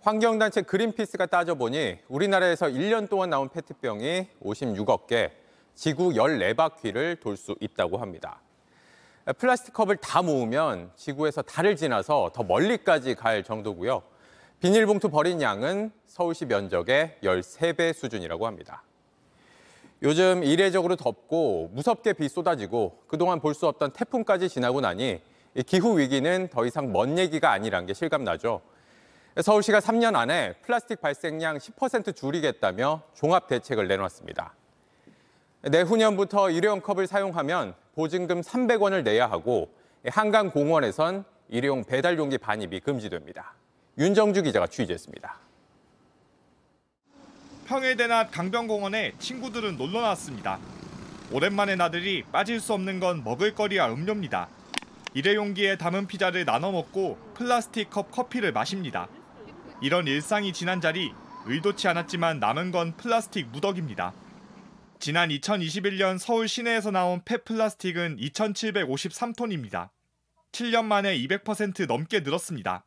[0.03, 5.33] 환경단체 그린피스가 따져보니 우리나라에서 1년 동안 나온 페트병이 56억 개,
[5.75, 8.41] 지구 14바퀴를 돌 수 있다고 합니다.
[9.39, 14.05] 플라스틱 컵을 다 모으면 지구에서 달을 지나서 더 멀리까지 갈 정도고요.
[14.61, 18.85] 비닐봉투 버린 양은 서울시 면적의 13배 수준이라고 합니다.
[20.03, 25.21] 요즘 이례적으로 덥고 무섭게 비 쏟아지고 그동안 볼 수 없던 태풍까지 지나고 나니
[25.67, 28.61] 기후 위기는 더 이상 먼 얘기가 아니란 게 실감나죠.
[29.43, 34.55] 서울시가 3년 안에 플라스틱 발생량 10% 줄이겠다며 종합 대책을 내놨습니다.
[35.63, 39.69] 내후년부터 일회용 컵을 사용하면 보증금 300원을 내야 하고
[40.07, 43.55] 한강 공원에선 일회용 배달 용기 반입이 금지됩니다.
[43.99, 45.48] 윤정주 기자가 취재했습니다.
[47.69, 50.59] 평일대낮 강변공원에 친구들은 놀러 나왔습니다.
[51.31, 54.49] 오랜만에 나들이 빠질 수 없는 건 먹을거리와 음료입니다.
[55.13, 59.07] 일회용기에 담은 피자를 나눠 먹고 플라스틱 컵 커피를 마십니다.
[59.83, 61.13] 이런 일상이 지난 자리
[61.45, 64.15] 의도치 않았지만 남은 건 플라스틱 무더기입니다.
[64.99, 69.91] 지난 2021년 서울 시내에서 나온 폐 플라스틱은 2,753톤입니다.
[70.53, 72.87] 7년 만에 200% 넘게 늘었습니다.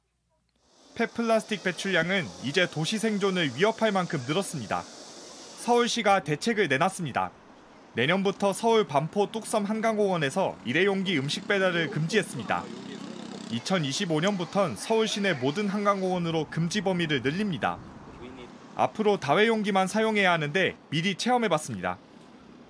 [0.96, 4.84] 폐플라스틱 배출량은 이제 도시 생존을 위협할 만큼 늘었습니다.
[5.60, 7.32] 서울시가 대책을 내놨습니다.
[7.94, 12.64] 내년부터 서울 반포 뚝섬 한강공원에서 일회용기 음식 배달을 금지했습니다.
[13.52, 17.78] 2025년부턴 서울 시내 모든 한강공원으로 금지 범위를 늘립니다.
[18.76, 21.98] 앞으로 다회용기만 사용해야 하는데 미리 체험해봤습니다.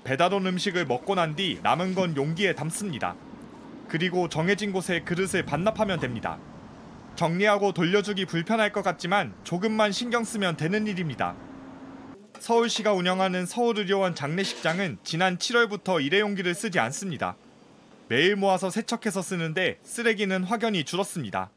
[0.03, 3.15] 배달 온 음식을 먹고 난 뒤 남은 건 용기에 담습니다.
[3.87, 6.39] 그리고 정해진 곳에 그릇을 반납하면 됩니다.
[7.15, 11.35] 정리하고 돌려주기 불편할 것 같지만 조금만 신경 쓰면 되는 일입니다.
[12.39, 17.35] 서울시가 운영하는 서울의료원 장례식장은 지난 7월부터 일회용기를 쓰지 않습니다.
[18.07, 21.51] 매일 모아서 세척해서 쓰는데 쓰레기는 확연히 줄었습니다.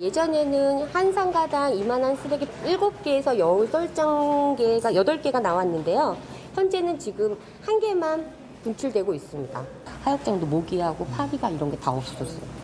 [0.00, 6.18] 예전에는 한 상가당 이만한 쓰레기 7개에서 8장개가 8개가 나왔는데요.
[6.56, 8.28] 현재는 지금 한 개만
[8.64, 9.64] 분출되고 있습니다.
[10.04, 12.63] 하역장도 모기하고 파리가 이런 게 다 없어졌어요.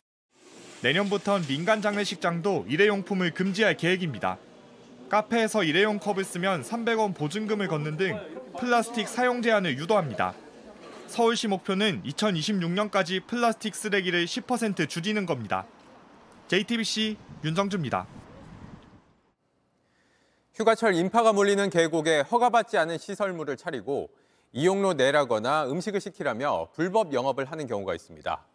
[0.82, 4.38] 내년부턴 민간 장례식장도 일회용품을 금지할 계획입니다.
[5.10, 8.18] 카페에서 일회용 컵을 쓰면 300원 보증금을 걷는 등
[8.58, 10.32] 플라스틱 사용 제한을 유도합니다.
[11.06, 15.66] 서울시 목표는 2026년까지 플라스틱 쓰레기를 10% 줄이는 겁니다.
[16.48, 18.06] JTBC 윤정주입니다.
[20.54, 24.08] 휴가철 인파가 몰리는 계곡에 허가받지 않은 시설물을 차리고
[24.52, 28.49] 이용료 내라거나 음식을 시키라며 불법 영업을 하는 경우가 있습니다.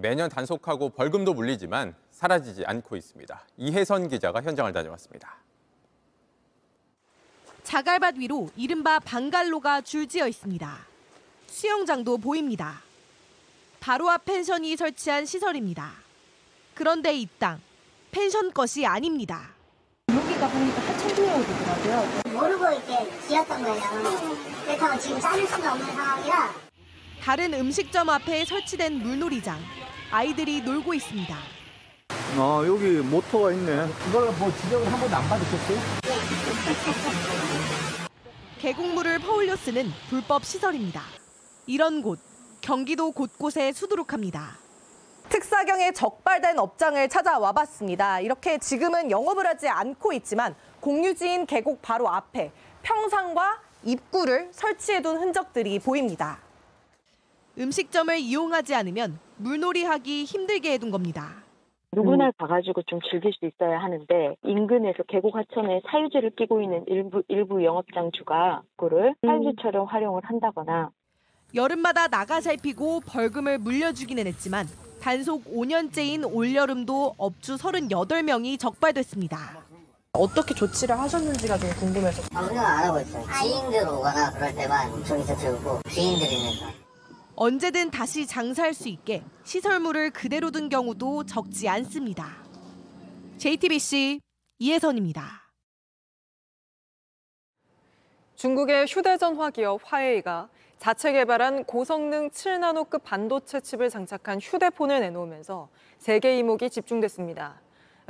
[0.00, 3.46] 매년 단속하고 벌금도 물리지만 사라지지 않고 있습니다.
[3.56, 5.36] 이혜선 기자가 현장을 다녀왔습니다.
[7.64, 10.78] 자갈밭 위로 이른바 방갈로가 줄지어 있습니다.
[11.48, 12.80] 수영장도 보입니다.
[13.80, 15.92] 바로 앞 펜션이 설치한 시설입니다.
[16.74, 17.60] 그런데 이 땅,
[18.10, 19.50] 펜션 것이 아닙니다.
[20.10, 22.22] 여기가 보니까 하천구역이 더라고요.
[22.32, 23.82] 모르고 이렇게 지었던 거예요.
[24.64, 26.54] 그래서 지금 자를 수가 없는 상황이라
[27.20, 29.58] 다른 음식점 앞에 설치된 물놀이장.
[30.10, 31.36] 아이들이 놀고 있습니다.
[32.38, 33.86] 아 여기 모터가 있네.
[34.08, 35.78] 이걸 뭐 지적을 한 번도 안 받으셨어요?
[38.58, 41.02] 계곡물을 퍼올려 쓰는 불법 시설입니다.
[41.66, 42.18] 이런 곳,
[42.60, 44.56] 경기도 곳곳에 수두룩합니다.
[45.28, 48.20] 특사경에 적발된 업장을 찾아와 봤습니다.
[48.20, 52.50] 이렇게 지금은 영업을 하지 않고 있지만 공유지인 계곡 바로 앞에
[52.82, 56.38] 평상과 입구를 설치해둔 흔적들이 보입니다.
[57.58, 61.42] 음식점을 이용하지 않으면 물놀이하기 힘들게 해둔 겁니다.
[61.92, 67.64] 누구나 가가지고 좀 즐길 수 있어야 하는데 인근에서 계곡 하천에 사유지를 끼고 있는 일부 일부
[67.64, 70.90] 영업장주가 그거를 사유지처럼 활용을 한다거나
[71.54, 74.66] 여름마다 나가 살피고 벌금을 물려주기는 했지만
[75.00, 79.38] 단속 5년째인 올여름도 업주 38명이 적발됐습니다.
[80.12, 82.22] 어떻게 조치를 하셨는지가 좀 궁금해서.
[82.34, 83.24] 아무나 안 하고 있어요.
[83.40, 86.87] 지인들 오거나 그럴 때만 저기서 들고 지인들이는
[87.40, 92.42] 언제든 다시 장사할 수 있게 시설물을 그대로 둔 경우도 적지 않습니다.
[93.36, 94.20] JTBC
[94.58, 95.22] 이혜선입니다.
[98.34, 100.48] 중국의 휴대전화 기업 화웨이가
[100.78, 107.60] 자체 개발한 고성능 7나노급 반도체 칩을 장착한 휴대폰을 내놓으면서 세계 이목이 집중됐습니다.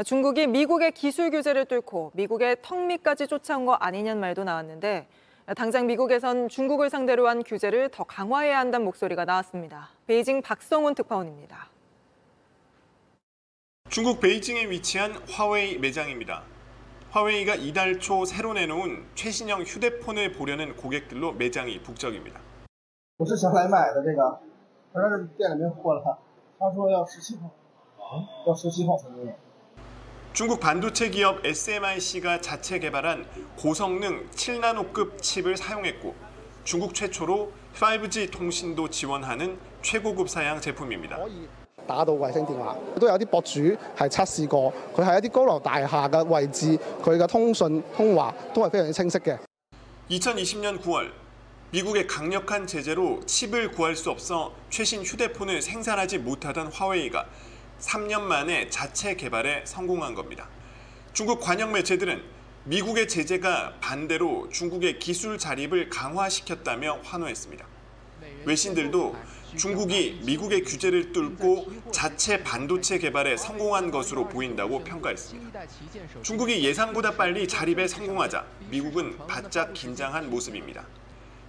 [0.07, 5.07] 중국이 미국의 기술 규제를 뚫고 미국의 턱 밑까지 쫓아온 거 아니냐는 말도 나왔는데
[5.56, 9.90] 당장 미국에선 중국을 상대로 한 규제를 더 강화해야 한다는 목소리가 나왔습니다.
[10.08, 11.68] 베이징 박성훈 특파원입니다.
[13.90, 16.44] 중국 베이징에 위치한 화웨이 매장입니다.
[17.12, 22.42] 화웨이가 이달 초 새로 내놓은 최신형 휴대폰을 보려는 고객들로 매장이 북적입니다.
[23.18, 24.40] 我是想来买的这个，
[24.92, 26.18] 他说店里面货了，
[26.58, 27.52] 他说要十七号，
[28.48, 29.32] 要十七号才能有。
[30.38, 36.16] 중국 반도체 기업 SMIC가 자체 개발한 고성능 7나노급 칩을 사용했고
[36.64, 41.18] 중국 최초로 5G 통신도 지원하는 최고급 사양 제품입니다.
[41.86, 43.60] 打到衛星電話，都有啲博主
[43.98, 49.38] 係測試過，佢係一啲高樓大廈嘅位置，佢嘅通訊通話都係非常之清晰嘅。
[50.10, 51.10] 2020년 9월
[51.72, 57.26] 미국의 강력한 제재로 칩을 구할 수 없어 최신 휴대폰을 생산하지 못하던 화웨이가
[57.81, 60.49] 3년 만에 자체 개발에 성공한 겁니다.
[61.13, 62.23] 중국 관영 매체들은
[62.65, 67.67] 미국의 제재가 반대로 중국의 기술 자립을 강화시켰다며 환호했습니다.
[68.45, 69.17] 외신들도
[69.57, 75.63] 중국이 미국의 규제를 뚫고 자체 반도체 개발에 성공한 것으로 보인다고 평가했습니다.
[76.23, 80.85] 중국이 예상보다 빨리 자립에 성공하자 미국은 바짝 긴장한 모습입니다.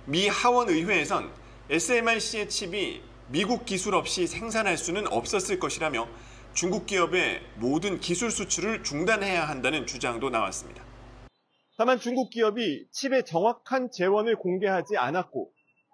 [0.06, 1.32] 미 하원 의회에선
[1.70, 6.08] SMIC의 칩이 미국 기술 없이 생산할 수는 없었을 것이라며
[6.56, 10.84] 중국 기업의 모든 기술 수출을 중단해야 한다는 주장도 나왔습니다.
[11.78, 15.52] 다만 중국 기업이 칩의 정확한 재원을 공개하지 않았고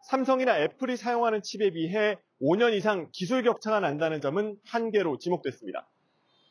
[0.09, 5.89] 삼성이나 애플이 사용하는 칩에 비해 5년 이상 기술 격차가 난다는 점은 한계로 지목됐습니다.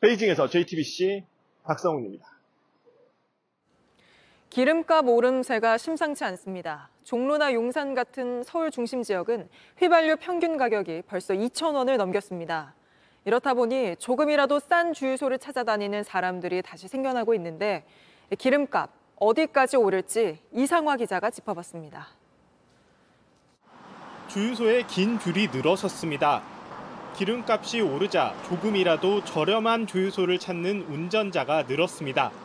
[0.01, 1.23] 베이징에서 JTBC
[1.63, 2.34] 박성훈입니다.
[4.49, 6.89] 기름값 오름세가 심상치 않습니다.
[7.03, 12.73] 종로나 용산 같은 서울 중심 지역은 휘발유 평균 가격이 벌써 2천 원을 넘겼습니다.
[13.25, 17.85] 이렇다 보니 조금이라도 싼 주유소를 찾아다니는 사람들이 다시 생겨나고 있는데
[18.37, 22.07] 기름값 어디까지 오를지 이상화 기자가 짚어봤습니다.
[24.27, 26.43] 주유소에 긴 줄이 늘어섰습니다.
[27.15, 32.44] 기름값이 오르자 조금이라도 저렴한 주유소를 찾는 운전자가 늘었습니다.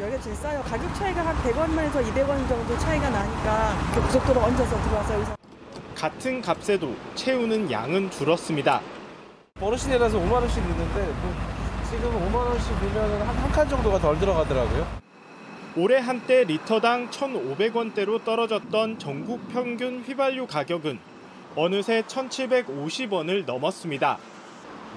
[0.00, 0.62] 여기가 제일 싸요.
[0.62, 5.36] 가격 차이가 한 100원에서 200원 정도 차이가 나니까 고속도로 얹어서 들어와서 여기서
[5.94, 8.80] 같은 값에도 채우는 양은 줄었습니다.
[9.54, 11.34] 버릇이 내려서 5만 원씩 넣는데 뭐
[11.90, 15.02] 지금 5만 원씩 넣으면 한한 칸 정도가 덜 들어가더라고요.
[15.76, 20.98] 올해 한때 리터당 1,500원대로 떨어졌던 전국 평균 휘발유 가격은
[21.54, 24.18] 어느새 1,750원을 넘었습니다.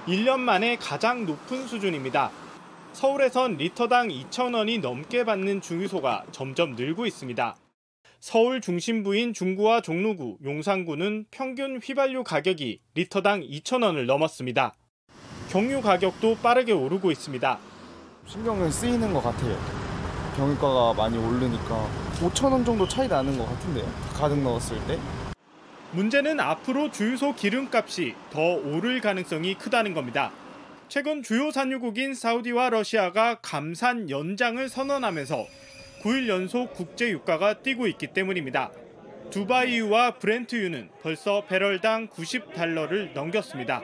[0.07, 2.31] 1년 만에 가장 높은 수준입니다.
[2.95, 7.57] 서울에선 리터당 2,000원이 넘게 받는 주유소가 점점 늘고 있습니다.
[8.21, 14.75] 서울 중심부인 중구와 종로구, 용산구는 평균 휘발유 가격이 리터당 2,000원을 넘었습니다.
[15.49, 17.59] 경유 가격도 빠르게 오르고 있습니다.
[18.27, 19.59] 신경은 쓰이는 것 같아요.
[20.37, 21.89] 경유가가 많이 오르니까
[22.21, 23.85] 5천 원 정도 차이 나는 것 같은데요.
[24.13, 24.97] 가득 넣었을 때.
[25.91, 30.31] 문제는 앞으로 주유소 기름값이 더 오를 가능성이 크다는 겁니다.
[30.87, 35.47] 최근 주요 산유국인 사우디와 러시아가 감산 연장을 선언하면서
[36.03, 38.71] 9일 연속 국제 유가가 뛰고 있기 때문입니다.
[39.31, 43.81] 두바이유와 브렌트유는 벌써 배럴당 90달러를 넘겼습니다.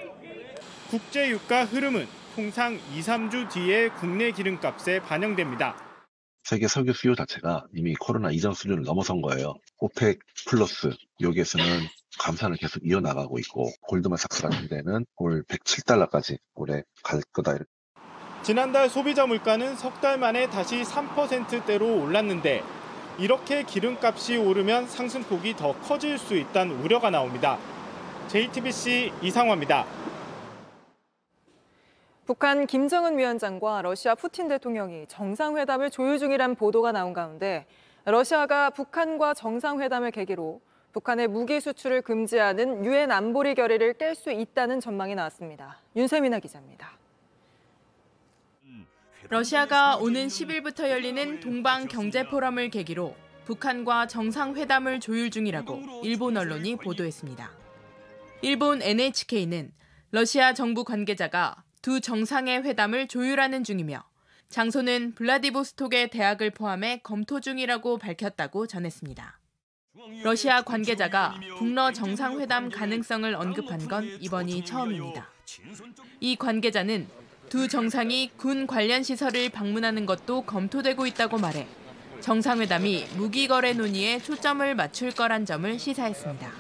[0.90, 5.76] 국제 유가 흐름은 통상 2, 3주 뒤에 국내 기름값에 반영됩니다.
[6.44, 9.56] 세계 석유 수요 자체가 이미 코로나 이전 수준을 넘어선 거예요.
[9.80, 11.66] 오펙 플러스 여기에서는
[12.20, 17.56] 감산을 계속 이어나가고 있고 골드만삭스 같은 데는 올 107달러까지 올해 갈 거다.
[18.44, 22.64] 지난달 소비자 물가는 석 달 만에 다시 3%대로 올랐는데
[23.20, 27.60] 이렇게 기름값이 오르면 상승폭이 더 커질 수 있다는 우려가 나옵니다.
[28.30, 29.86] JTBC 이상화입니다.
[32.26, 37.66] 북한 김정은 위원장과 러시아 푸틴 대통령이 정상회담을 조율 중이란 보도가 나온 가운데
[38.06, 45.16] 러시아가 북한과 정상회담을 계기로 북한의 무기 수출을 금지하는 유엔 안보리 결의를 깰 수 있다는 전망이
[45.16, 45.80] 나왔습니다.
[45.96, 46.98] 윤세민아 기자입니다.
[49.30, 57.52] 러시아가 오는 10일부터 열리는 동방 경제 포럼을 계기로 북한과 정상회담을 조율 중이라고 일본 언론이 보도했습니다.
[58.42, 59.72] 일본 NHK는
[60.12, 64.04] 러시아 정부 관계자가 두 정상의 회담을 조율하는 중이며
[64.50, 69.40] 장소는 블라디보스톡의 대학을 포함해 검토 중이라고 밝혔다고 전했습니다.
[70.24, 75.30] 러시아 관계자가 북러 정상회담 가능성을 언급한 건 이번이 처음입니다.
[76.20, 77.08] 이 관계자는
[77.50, 81.68] 두 정상이 군 관련 시설을 방문하는 것도 검토되고 있다고 말해
[82.22, 86.52] 정상회담이 무기 거래 논의에 초점을 맞출 거란 점을 시사했습니다.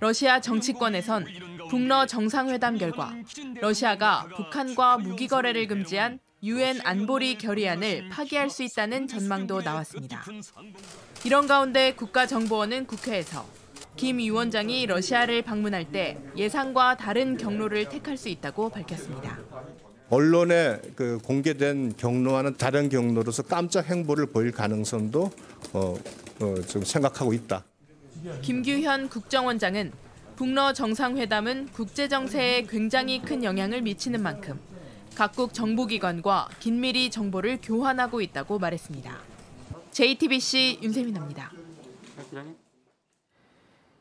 [0.00, 1.26] 러시아 정치권에선
[1.70, 3.14] 북러 정상회담 결과
[3.60, 10.22] 러시아가 북한과 무기 거래를 금지한 유엔 안보리 결의안을 파기할 수 있다는 전망도 나왔습니다.
[11.24, 13.46] 이런 가운데 국가정보원은 국회에서
[13.96, 19.38] 김 위원장이 러시아를 방문할 때 예상과 다른 경로를 택할 수 있다고 밝혔습니다.
[20.10, 25.30] 언론에 그 공개된 경로와는 다른 경로로서 깜짝 행보를 보일 가능성도
[25.72, 25.96] 어,
[26.40, 27.64] 어, 좀 생각하고 있다.
[28.42, 29.92] 김규현 국정원장은
[30.36, 34.58] 북러 정상회담은 국제 정세에 굉장히 큰 영향을 미치는 만큼
[35.16, 39.16] 각국 정보기관과 긴밀히 정보를 교환하고 있다고 말했습니다.
[39.92, 41.52] JTBC 윤세민입니다.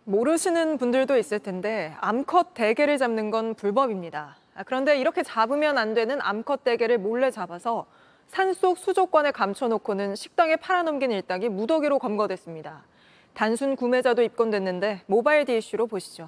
[0.06, 4.38] 모르시는 분들도 있을 텐데 암컷 대게를 잡는 건 불법입니다.
[4.66, 7.86] 그런데 이렇게 잡으면 안 되는 암컷 대게를 몰래 잡아서
[8.28, 12.84] 산속 수족관에 감춰놓고는 식당에 팔아넘긴 일당이 무더기로 검거됐습니다.
[13.36, 16.28] 단순 구매자도 입건됐는데 모바일 DC로 보시죠.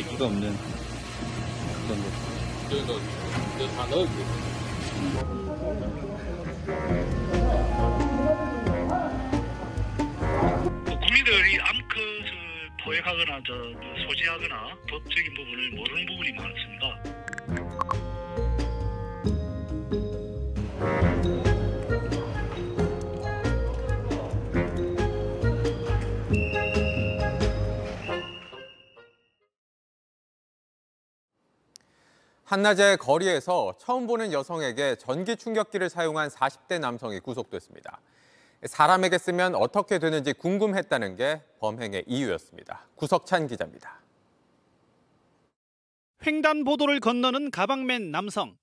[0.00, 0.56] 제기가 없는
[1.86, 3.00] 그런 거.
[3.58, 5.39] 이거 다 넣을게.
[32.50, 38.00] 한낮에 거리에서 처음 보는 여성에게 전기 충격기를 사용한 40대 남성이 구속됐습니다.
[38.64, 42.88] 사람에게 쓰면 어떻게 되는지 궁금했다는 게 범행의 이유였습니다.
[42.96, 44.00] 구석찬 기자입니다.
[46.26, 48.56] 횡단보도를 건너는 가방맨 남성.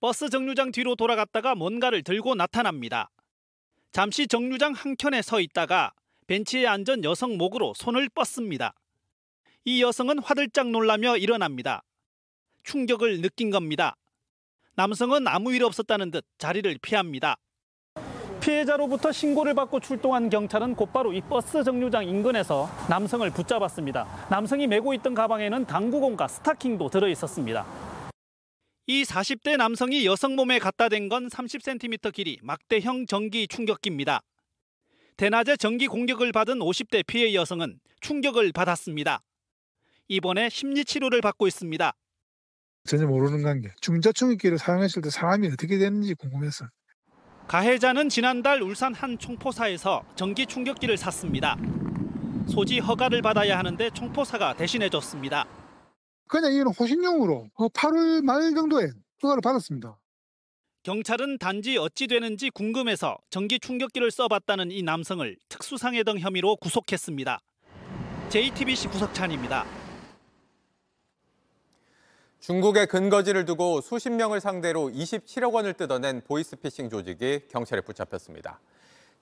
[0.00, 3.10] 버스 정류장 뒤로 돌아갔다가 뭔가를 들고 나타납니다.
[3.92, 5.92] 잠시 정류장 한켠에 서 있다가
[6.26, 8.74] 벤치에 앉은 여성 목으로 손을 뻗습니다.
[9.64, 11.84] 이 여성은 화들짝 놀라며 일어납니다.
[12.74, 13.96] 충격을 느낀 겁니다.
[14.76, 17.36] 남성은 아무 일 없었다는 듯 자리를 피합니다.
[18.40, 24.28] 피해자로부터 신고를 받고 출동한 경찰은 곧바로 이 버스 정류장 인근에서 남성을 붙잡았습니다.
[24.30, 27.66] 남성이 메고 있던 가방에는 당구공과 스타킹도 들어 있었습니다.
[28.86, 34.20] 이 40대 남성이 여성 몸에 갖다 댄 건 30cm 길이 막대형 전기 충격기입니다.
[35.16, 39.20] 대낮에 전기 공격을 받은 50대 피해 여성은 충격을 받았습니다.
[40.08, 41.92] 이번에 심리 치료를 받고 있습니다.
[42.86, 43.70] 전혀 모르는 관계.
[43.80, 46.66] 중자충격기를 사용했을 때 사람이 어떻게 되는지 궁금해서.
[47.46, 51.56] 가해자는 지난달 울산 한 총포사에서 전기 충격기를 샀습니다.
[52.48, 55.46] 소지 허가를 받아야 하는데 총포사가 대신해줬습니다.
[56.28, 58.90] 그냥 이건 호신용으로 8월 말 정도에
[59.22, 59.98] 허가를 받았습니다.
[60.82, 67.38] 경찰은 단지 어찌 되는지 궁금해서 전기 충격기를 써봤다는 이 남성을 특수상해 등 혐의로 구속했습니다.
[68.30, 69.79] JTBC 구석찬입니다.
[72.40, 78.58] 중국의 근거지를 두고 수십 명을 상대로 27억 원을 뜯어낸 보이스피싱 조직이 경찰에 붙잡혔습니다.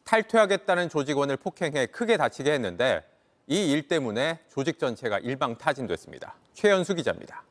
[0.05, 3.03] 탈퇴하겠다는 조직원을 폭행해 크게 다치게 했는데
[3.51, 6.35] 이 일 때문에 조직 전체가 일방 타진됐습니다.
[6.55, 7.43] 최연수 기자입니다.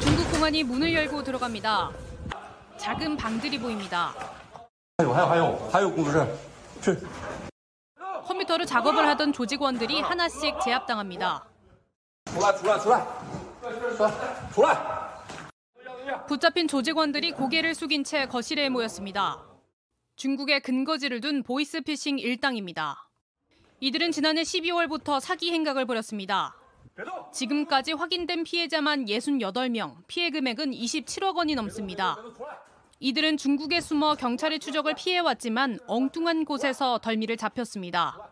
[0.00, 1.90] 중국 공안이 문을 열고 들어갑니다.
[2.78, 4.14] 작은 방들이 보입니다.
[8.26, 11.44] 컴퓨터로 작업을 하던 조직원들이 하나씩 제압당합니다.
[16.28, 19.44] 붙잡힌 조직원들이 고개를 숙인 채 거실에 모였습니다.
[20.16, 23.08] 중국에 근거지를 둔 보이스피싱 일당입니다.
[23.80, 26.56] 이들은 지난해 12월부터 사기 행각을 벌였습니다.
[27.32, 32.16] 지금까지 확인된 피해자만 68명, 피해 금액은 27억 원이 넘습니다.
[33.00, 38.31] 이들은 중국에 숨어 경찰의 추적을 피해왔지만 엉뚱한 곳에서 덜미를 잡혔습니다.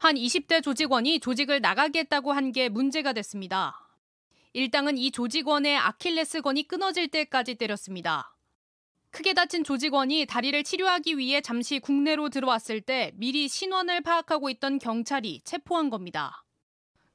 [0.00, 3.86] 한 20대 조직원이 조직을 나가겠다고 한 게 문제가 됐습니다.
[4.54, 8.34] 일당은 이 조직원의 아킬레스건이 끊어질 때까지 때렸습니다.
[9.10, 15.42] 크게 다친 조직원이 다리를 치료하기 위해 잠시 국내로 들어왔을 때 미리 신원을 파악하고 있던 경찰이
[15.44, 16.44] 체포한 겁니다.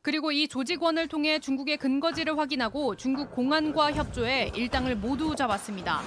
[0.03, 6.03] 그리고 이 조직원을 통해 중국의 근거지를 확인하고 중국 공안과 협조해 일당을 모두 잡았습니다.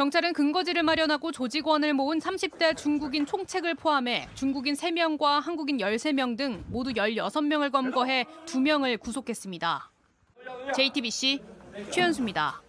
[0.00, 6.92] 경찰은 근거지를 마련하고 조직원을 모은 30대 중국인 총책을 포함해 중국인 3명과 한국인 13명 등 모두
[6.92, 9.90] 16명을 검거해 2명을 구속했습니다.
[10.74, 11.42] JTBC
[11.90, 12.62] 최현수입니다.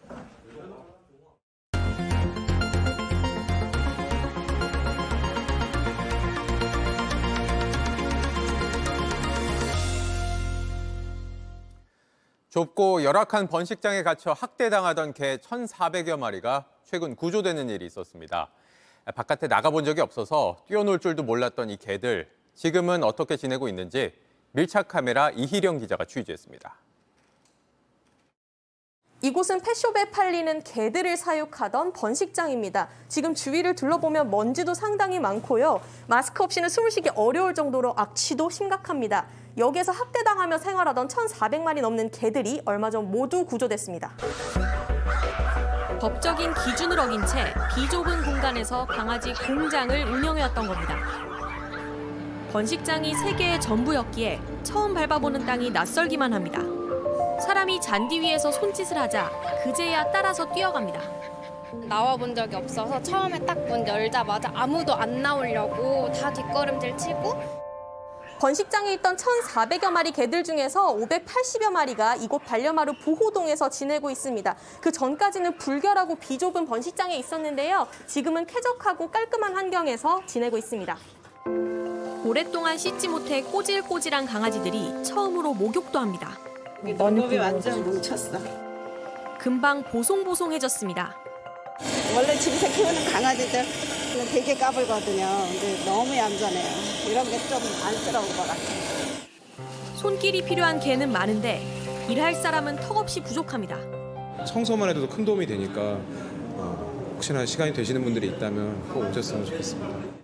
[12.52, 18.52] 좁고 열악한 번식장에 갇혀 학대당하던 개 1,400여 마리가 최근 구조되는 일이 있었습니다.
[19.16, 24.12] 바깥에 나가본 적이 없어서 뛰어놀 줄도 몰랐던 이 개들 지금은 어떻게 지내고 있는지
[24.52, 26.76] 밀착 카메라 이희령 기자가 취재했습니다.
[29.24, 32.88] 이곳은 펫숍에 팔리는 개들을 사육하던 번식장입니다.
[33.08, 35.80] 지금 주위를 둘러보면 먼지도 상당히 많고요.
[36.08, 39.28] 마스크 없이는 숨을 쉬기 어려울 정도로 악취도 심각합니다.
[39.60, 44.12] 여기에서 학대당하며 생활하던 1,400마리 넘는 개들이 얼마 전 모두 구조됐습니다.
[46.00, 50.98] 법적인 기준을 어긴 채 비좁은 공간에서 강아지 공장을 운영해왔던 겁니다.
[52.52, 56.81] 번식장이 세계의 전부였기에 처음 밟아보는 땅이 낯설기만 합니다.
[57.42, 59.30] 사람이 잔디 위에서 손짓을 하자
[59.64, 61.00] 그제야 따라서 뛰어갑니다.
[61.88, 67.62] 나와 본 적이 없어서 처음에 딱 문 열자마자 아무도 안 나오려고 다 뒷걸음질 치고
[68.40, 74.56] 번식장에 있던 1,400여 마리 개들 중에서 580여 마리가 이곳 반려마루 보호동에서 지내고 있습니다.
[74.82, 77.88] 그 전까지는 불결하고 비좁은 번식장에 있었는데요.
[78.08, 80.98] 지금은 쾌적하고 깔끔한 환경에서 지내고 있습니다.
[82.26, 86.32] 오랫동안 씻지 못해 꼬질꼬질한 강아지들이 처음으로 목욕도 합니다.
[86.98, 88.38] 너무 완전 뭉쳤어.
[89.40, 91.16] 금방 보송보송해졌습니다.
[92.16, 93.64] 원래 집에서 키우는 강아지들
[94.32, 95.26] 되게 까불거든요.
[95.52, 97.10] 근데 너무 얌전해요.
[97.10, 98.92] 이런 게 좀 안쓰러운 것 같아요.
[99.96, 101.62] 손길이 필요한 개는 많은데
[102.10, 103.78] 일할 사람은 턱없이 부족합니다.
[104.46, 106.00] 청소만 해도 큰 도움이 되니까
[106.56, 110.21] 어, 혹시나 시간이 되시는 분들이 있다면 꼭 오셨으면 좋겠습니다.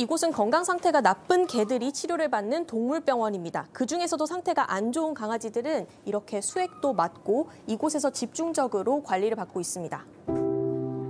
[0.00, 3.66] 이곳은 건강 상태가 나쁜 개들이 치료를 받는 동물병원입니다.
[3.70, 10.02] 그 중에서도 상태가 안 좋은 강아지들은 이렇게 수액도 맞고 이곳에서 집중적으로 관리를 받고 있습니다.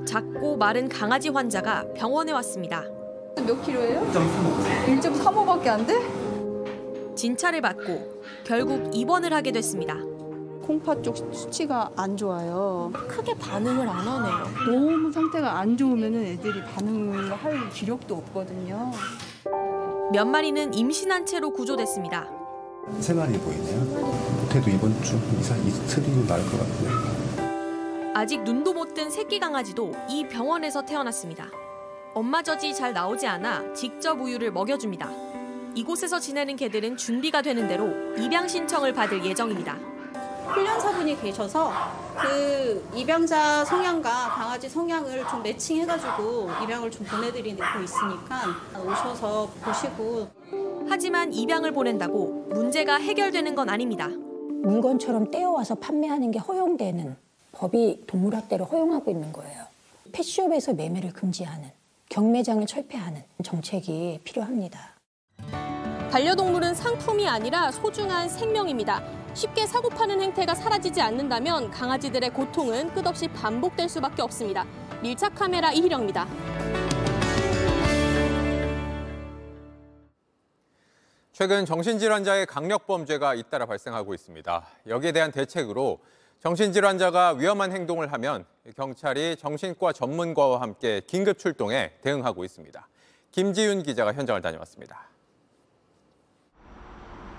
[0.08, 2.82] 작고 마른 강아지 환자가 병원에 왔습니다.
[3.36, 4.00] 몇 킬로예요?
[4.10, 7.14] 1.35밖에 안 돼?
[7.14, 10.09] 진찰을 받고 결국 입원을 하게 됐습니다.
[10.70, 12.92] 콩팥 쪽 수치가 안 좋아요.
[13.08, 14.46] 크게 반응을 안 하네요.
[14.70, 18.92] 너무 상태가 안 좋으면 애들이 반응을 할 기력도 없거든요.
[20.12, 22.28] 몇 마리는 임신한 채로 구조됐습니다.
[23.00, 23.80] 세 마리 보이네요.
[23.80, 28.12] 못해도 이번 주 이상 이틀이면 나을 것 같네요.
[28.14, 31.48] 아직 눈도 못 뜬 새끼 강아지도 이 병원에서 태어났습니다.
[32.14, 35.10] 엄마 젖이 잘 나오지 않아 직접 우유를 먹여줍니다.
[35.74, 37.86] 이곳에서 지내는 개들은 준비가 되는 대로
[38.18, 39.89] 입양 신청을 받을 예정입니다.
[40.50, 41.72] 훈련사분이 계셔서
[42.20, 48.42] 그 입양자 성향과 강아지 성향을 좀 매칭해가지고 입양을 좀 보내드리고 있으니까
[48.84, 50.28] 오셔서 보시고
[50.88, 54.08] 하지만 입양을 보낸다고 문제가 해결되는 건 아닙니다.
[54.08, 57.16] 물건처럼 떼어와서 판매하는 게 허용되는
[57.52, 59.64] 법이 동물학대를 허용하고 있는 거예요.
[60.12, 61.70] 펫숍에서 매매를 금지하는
[62.08, 64.96] 경매장을 철폐하는 정책이 필요합니다.
[66.10, 69.19] 반려동물은 상품이 아니라 소중한 생명입니다.
[69.40, 74.66] 쉽게 사고 파는 행태가 사라지지 않는다면 강아지들의 고통은 끝없이 반복될 수밖에 없습니다.
[75.00, 76.28] 밀착 카메라 이희령입니다.
[81.32, 84.66] 최근 정신질환자의 강력범죄가 잇따라 발생하고 있습니다.
[84.88, 86.00] 여기에 대한 대책으로
[86.40, 88.44] 정신질환자가 위험한 행동을 하면
[88.76, 92.86] 경찰이 정신과 전문가와 함께 긴급 출동해 대응하고 있습니다.
[93.30, 95.09] 김지윤 기자가 현장을 다녀왔습니다.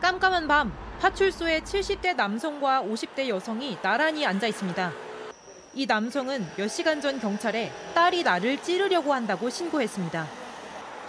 [0.01, 4.91] 깜깜한 밤, 파출소에 70대 남성과 50대 여성이 나란히 앉아 있습니다.
[5.73, 10.27] 이 남성은 몇 시간 전 경찰에 딸이 나를 찌르려고 한다고 신고했습니다.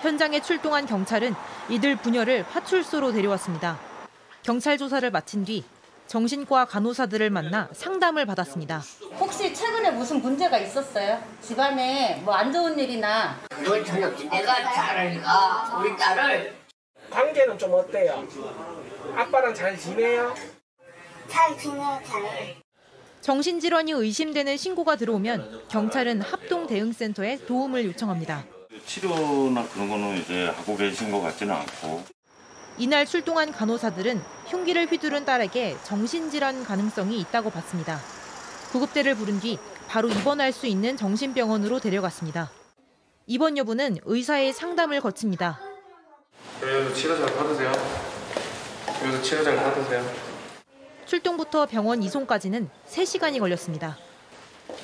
[0.02, 1.34] 현장에 출동한 경찰은
[1.68, 3.78] 이들 부녀를 파출소로 데려왔습니다.
[4.42, 5.64] 경찰 조사를 마친 뒤
[6.06, 8.82] 정신과 간호사들을 만나 상담을 받았습니다.
[9.18, 11.18] 혹시 최근에 무슨 문제가 있었어요?
[11.40, 14.28] 집안에 뭐 안 좋은 일이나 그건 전혀 없지.
[14.28, 16.54] 내가 잘 알까 우리 딸을
[17.10, 18.26] 관계는 좀 어때요?
[19.14, 20.34] 아빠랑 잘 지내요?
[21.28, 22.22] 잘 지내 잘.
[23.20, 28.44] 정신질환이 의심되는 신고가 들어오면 경찰은 합동 대응센터에 도움을 요청합니다.
[28.84, 32.02] 치료나 그런 거는 이제 하고 계신 것 같지는 않고.
[32.78, 38.00] 이날 출동한 간호사들은 흉기를 휘두른 딸에게 정신질환 가능성이 있다고 봤습니다.
[38.72, 39.58] 구급대를 부른 뒤
[39.88, 42.50] 바로 입원할 수 있는 정신병원으로 데려갔습니다.
[43.26, 45.60] 입원 여부는 의사의 상담을 거칩니다.
[46.62, 47.72] 여기서 치료 잘 받으세요.
[49.02, 50.04] 여기서 치료 잘 받으세요.
[51.06, 53.96] 출동부터 병원 이송까지는 3시간이 걸렸습니다.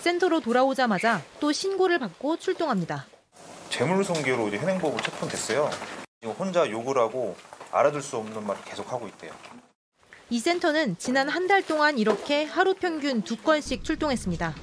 [0.01, 3.07] 센터로 돌아오자마자 또 신고를 받고 출동합니다.
[3.71, 5.71] 재물손괴로 이제 현행범으로 체포됐어요.
[6.39, 7.37] 혼자 욕을 하고
[7.71, 9.33] 알아들 수 없는 말을 계속 하고 있대요.
[10.31, 14.55] 이 센터는 지난 한 달 동안 이렇게 하루 평균 두 건씩 출동했습니다.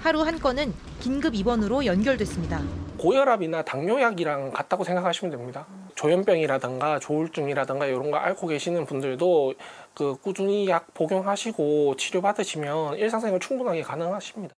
[0.00, 2.62] 하루 한 건은 긴급 입원으로 연결됐습니다.
[2.98, 5.66] 고혈압이나 당뇨약이랑 같다고 생각하시면 됩니다.
[5.98, 9.54] 조현병이라든가 조울증이라든가 이런 거 앓고 계시는 분들도
[9.94, 14.54] 그 꾸준히 약 복용하시고 치료받으시면 일상생활 충분하게 가능하십니다.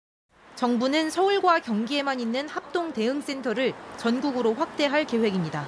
[0.57, 5.67] 정부는 서울과 경기에만 있는 합동 대응센터를 전국으로 확대할 계획입니다.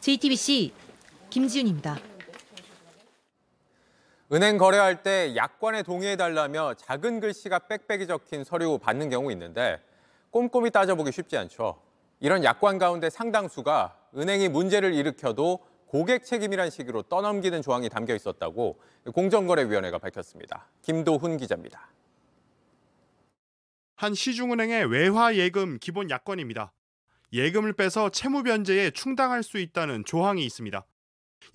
[0.00, 0.72] JTBC
[1.28, 1.98] 김지윤입니다.
[4.32, 9.78] 은행 거래할 때 약관에 동의해달라며 작은 글씨가 빽빽이 적힌 서류 받는 경우 있는데
[10.30, 11.91] 꼼꼼히 따져보기 쉽지 않죠.
[12.22, 18.80] 이런 약관 가운데 상당수가 은행이 문제를 일으켜도 고객 책임이란 식으로 떠넘기는 조항이 담겨 있었다고
[19.12, 20.68] 공정거래위원회가 밝혔습니다.
[20.82, 21.90] 김도훈 기자입니다.
[23.96, 26.72] 한 시중은행의 외화 예금 기본 약관입니다.
[27.32, 30.86] 예금을 빼서 채무 변제에 충당할 수 있다는 조항이 있습니다.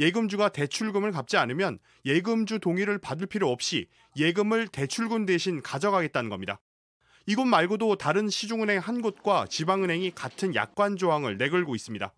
[0.02, 3.88] 예금주가 대출금을 갚지 않으면 예금주 동의를 받을 필요 없이
[4.18, 6.60] 예금을 대출금 대신 가져가겠다는 겁니다.
[7.30, 12.14] 이곳 말고도 다른 시중은행 한 곳과 지방은행이 같은 약관 조항을 내걸고 있습니다.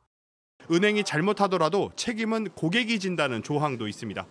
[0.71, 4.27] 은행이 잘못하더라도 책임은 고객이 진다는 조항도 있습니다.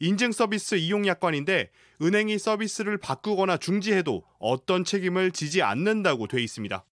[0.00, 1.70] 인증 서비스 이용 약관인데
[2.02, 6.84] 은행이 서비스를 바꾸거나 중지해도 어떤 책임을 지지 않는다고 돼 있습니다.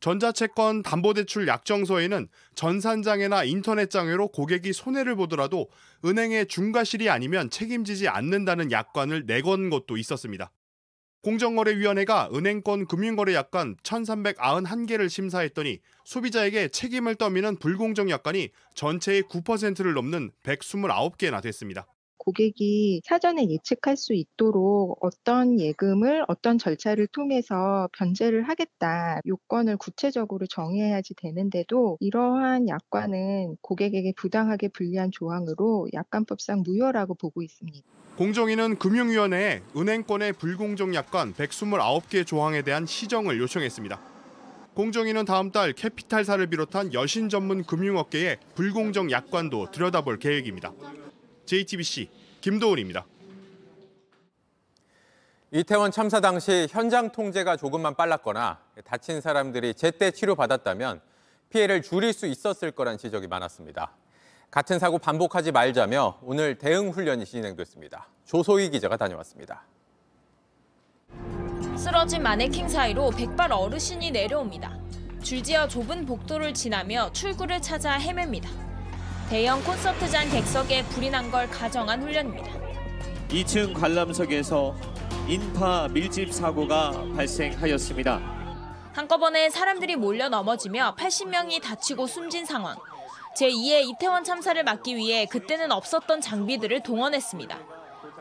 [0.00, 5.68] 전자채권 담보대출 약정서에는 전산장애나 인터넷장애로 고객이 손해를 보더라도
[6.06, 10.50] 은행의 중과실이 아니면 책임지지 않는다는 약관을 내건 것도 있었습니다.
[11.26, 21.42] 공정거래위원회가 은행권 금융거래 약관 1,391개를 심사했더니 소비자에게 책임을 떠미는 불공정 약관이 전체의 9%를 넘는 129개나
[21.42, 21.88] 됐습니다.
[22.26, 31.14] 고객이 사전에 예측할 수 있도록 어떤 예금을 어떤 절차를 통해서 변제를 하겠다 요건을 구체적으로 정해야지
[31.14, 37.86] 되는데도 이러한 약관은 고객에게 부당하게 불리한 조항으로 약관법상 무효라고 보고 있습니다.
[38.16, 44.00] 공정위는 금융위원회에 은행권의 불공정 약관 129개 조항에 대한 시정을 요청했습니다.
[44.74, 50.72] 공정위는 다음 달 캐피탈사를 비롯한 여신 전문 금융업계의 불공정 약관도 들여다볼 계획입니다.
[51.46, 52.08] JTBC
[52.40, 53.06] 김도훈입니다.
[55.52, 61.00] 이태원 참사 당시 현장 통제가 조금만 빨랐거나 다친 사람들이 제때 치료받았다면
[61.50, 63.92] 피해를 줄일 수 있었을 거란 지적이 많았습니다.
[64.50, 68.08] 같은 사고 반복하지 말자며 오늘 대응 훈련이 진행됐습니다.
[68.24, 69.62] 조소희 기자가 다녀왔습니다.
[71.76, 74.78] 쓰러진 마네킹 사이로 백발 어르신이 내려옵니다.
[75.22, 78.65] 줄지어 좁은 복도를 지나며 출구를 찾아 헤맵니다.
[79.28, 82.52] 대형 콘서트장 객석에 불이 난 걸 가정한 훈련입니다.
[83.28, 84.74] 2층 관람석에서
[85.28, 88.36] 인파 밀집 사고가 발생하였습니다.
[88.92, 92.76] 한꺼번에 사람들이 몰려 넘어지며 80명이 다치고 숨진 상황.
[93.36, 97.58] 제2의 이태원 참사를 막기 위해 그때는 없었던 장비들을 동원했습니다.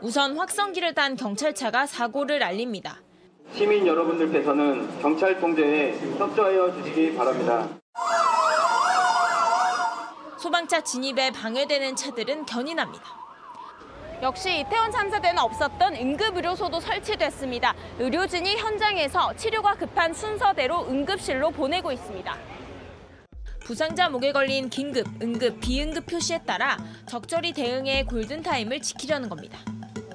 [0.01, 2.97] 우선 확성기를 단 경찰차가 사고를 알립니다.
[3.53, 7.69] 시민 여러분들께서는 경찰 통제에 협조하여 주시기 바랍니다.
[10.45, 13.03] 소방차 진입에 방해되는 차들은 견인합니다.
[14.21, 17.73] 역시 이태원 참사 때는 없었던 응급의료소도 설치됐습니다.
[17.97, 22.37] 의료진이 현장에서 치료가 급한 순서대로 응급실로 보내고 있습니다.
[23.65, 26.77] 부상자 목에 걸린 긴급, 응급, 비응급 표시에 따라
[27.07, 29.57] 적절히 대응해 골든타임을 지키려는 겁니다.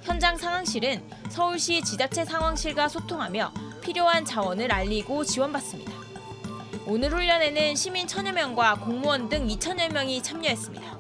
[0.03, 6.10] 현장 상황실은 서울시 지자체 상황실과 소통하며 필요한 자원을 알리고 지원받습니다.
[6.93, 10.99] 오늘 훈련에는 시민 천여 명과 공무원 등 2천여 명이 참여했습니다.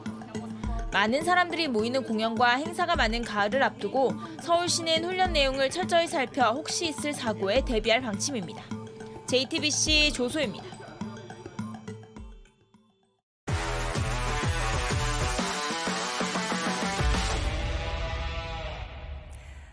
[0.93, 7.13] 많은 사람들이 모이는 공연과 행사가 많은 가을을 앞두고 서울시는 훈련 내용을 철저히 살펴 혹시 있을
[7.13, 8.63] 사고에 대비할 방침입니다.
[9.27, 10.65] JTBC 조소입니다.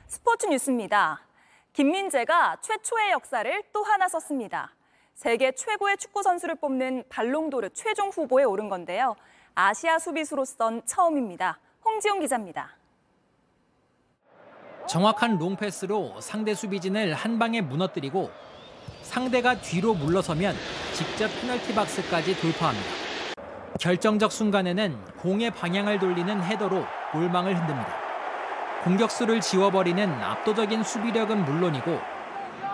[0.07, 1.21] 스포츠 뉴스입니다.
[1.73, 4.76] 김민재가 최초의 역사를 또 하나 썼습니다.
[5.17, 9.15] 세계 최고의 축구 선수를 뽑는 발롱도르 최종 후보에 오른 건데요.
[9.55, 11.59] 아시아 수비수로선 처음입니다.
[11.83, 12.77] 홍지용 기자입니다.
[14.87, 18.29] 정확한 롱패스로 상대 수비진을 한 방에 무너뜨리고
[19.01, 20.53] 상대가 뒤로 물러서면
[20.93, 22.87] 직접 페널티 박스까지 돌파합니다.
[23.79, 27.91] 결정적 순간에는 공의 방향을 돌리는 헤더로 골망을 흔듭니다.
[28.83, 32.16] 공격수를 지워버리는 압도적인 수비력은 물론이고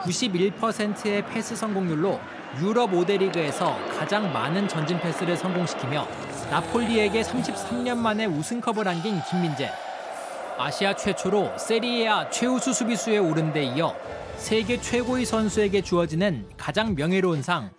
[0.03, 2.19] 91%의 패스 성공률로
[2.61, 6.07] 유럽 5대 리그에서 가장 많은 전진 패스를 성공시키며
[6.51, 9.71] 나폴리에게 33년 만에 우승컵을 안긴 김민재.
[10.57, 13.95] 아시아 최초로 세리에아 최우수 수비수에 오른 데 이어
[14.35, 17.71] 세계 최고의 선수에게 주어지는 가장 명예로운 상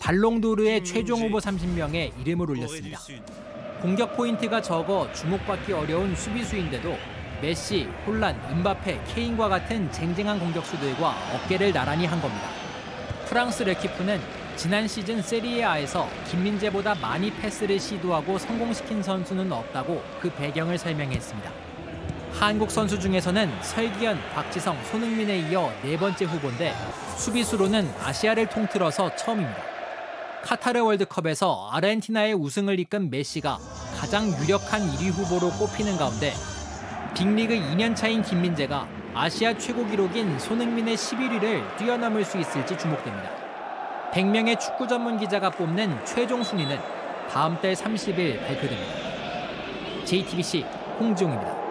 [0.00, 3.00] 발롱도르의 최종 후보 30명에 이름을 올렸습니다.
[3.82, 6.96] 공격 포인트가 적어 주목받기 어려운 수비수인데도
[7.42, 12.48] 메시, 홀란, 음바페, 케인과 같은 쟁쟁한 공격수들과 어깨를 나란히 한 겁니다.
[13.26, 14.20] 프랑스 레키프는
[14.54, 21.50] 지난 시즌 세리에아에서 김민재보다 많이 패스를 시도하고 성공시킨 선수는 없다고 그 배경을 설명했습니다.
[22.32, 26.72] 한국 선수 중에서는 설기현, 박지성, 손흥민에 이어 네 번째 후보인데
[27.16, 29.62] 수비수로는 아시아를 통틀어서 처음입니다.
[30.44, 33.58] 카타르 월드컵에서 아르헨티나의 우승을 이끈 메시가
[33.98, 36.32] 가장 유력한 1위 후보로 꼽히는 가운데
[37.14, 43.30] 빅리그 2년 차인 김민재가 아시아 최고 기록인 손흥민의 11위를 뛰어넘을 수 있을지 주목됩니다.
[44.12, 46.78] 100명의 축구 전문 기자가 뽑는 최종 순위는
[47.28, 50.04] 다음 달 30일 발표됩니다.
[50.04, 50.64] JTBC
[50.98, 51.62] 홍지용입니다.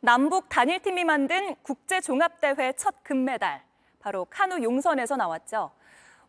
[0.00, 3.62] 남북 단일팀이 만든 국제종합대회 첫 금메달.
[3.98, 5.72] 바로 카누 용선에서 나왔죠.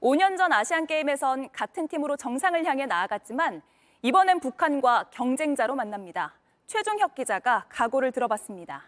[0.02, 3.62] 5년 전 아시안게임에선 같은 팀으로 정상을 향해 나아갔지만
[4.04, 6.34] 이번엔 북한과 경쟁자로 만납니다.
[6.68, 8.84] 최종혁 기자가 각오를 들어봤습니다.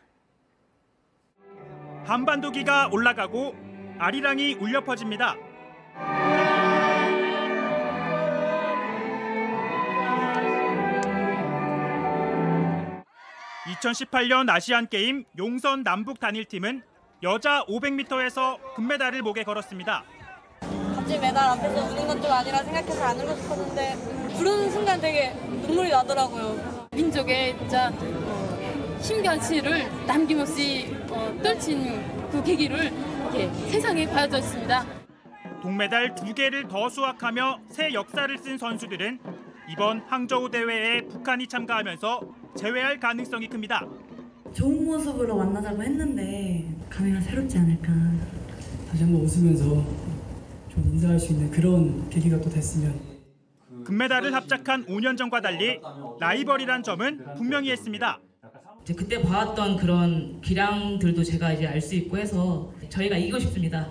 [2.05, 3.55] 한반도기가 올라가고
[3.99, 5.35] 아리랑이 울려 퍼집니다.
[13.81, 16.81] (2018년) 아시안게임 용선 남북 단일팀은
[17.23, 20.03] 여자 500m에서 금메달을 목에 걸었습니다.
[20.95, 24.22] 갑자기 메달 앞에서 우는 건 좀 아니라 생각해서 안 울고 싶었는데 부르는
[24.93, 25.33] 순간 되게
[25.67, 26.87] 눈물이 나더라고요.
[26.91, 31.99] 민족의 진짜 어, 신변치를 남김없이 어, 떨친
[32.31, 32.91] 그 계기를
[33.21, 34.85] 이렇게 세상에 보여줬습니다.
[35.61, 39.19] 동메달 두 개를 더 수확하며 새 역사를 쓴 선수들은
[39.71, 42.21] 이번 항저우 대회에 북한이 참가하면서
[42.55, 43.87] 제외할 가능성이 큽니다.
[44.53, 47.91] 좋은 모습으로 만나자고 했는데 감회가 새롭지 않을까.
[48.91, 49.63] 다시 한번 웃으면서
[50.69, 53.12] 좀 인사할 수 있는 그런 계기가 또 됐으면
[53.85, 55.79] 금메달을 합작한 5년 전과 달리
[56.19, 58.19] 라이벌이란 점은 분명히 했습니다.
[58.97, 63.87] 그때 봐왔던 그런 기량들도 제가 이제 알 수 있고 해서 저희가 이기고 싶습니다.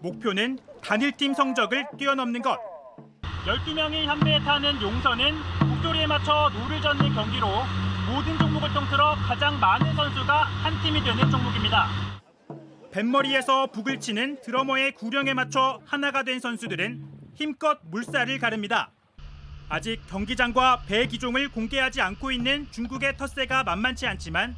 [0.00, 2.58] 목표는 단일팀 성적을 뛰어넘는 것.
[3.44, 5.34] 12명이 현매에 타는 용선은
[5.68, 7.46] 목소리에 맞춰 룰을 젓는 경기로
[8.12, 11.86] 모든 종목을 통틀어 가장 많은 선수가 한 팀이 되는 종목입니다.
[12.90, 17.04] 뱃머리에서 북을 치는 드러머의 구령에 맞춰 하나가 된 선수들은
[17.34, 18.90] 힘껏 물살을 가릅니다.
[19.70, 24.56] 아직 경기장과 배 기종을 공개하지 않고 있는 중국의 텃세가 만만치 않지만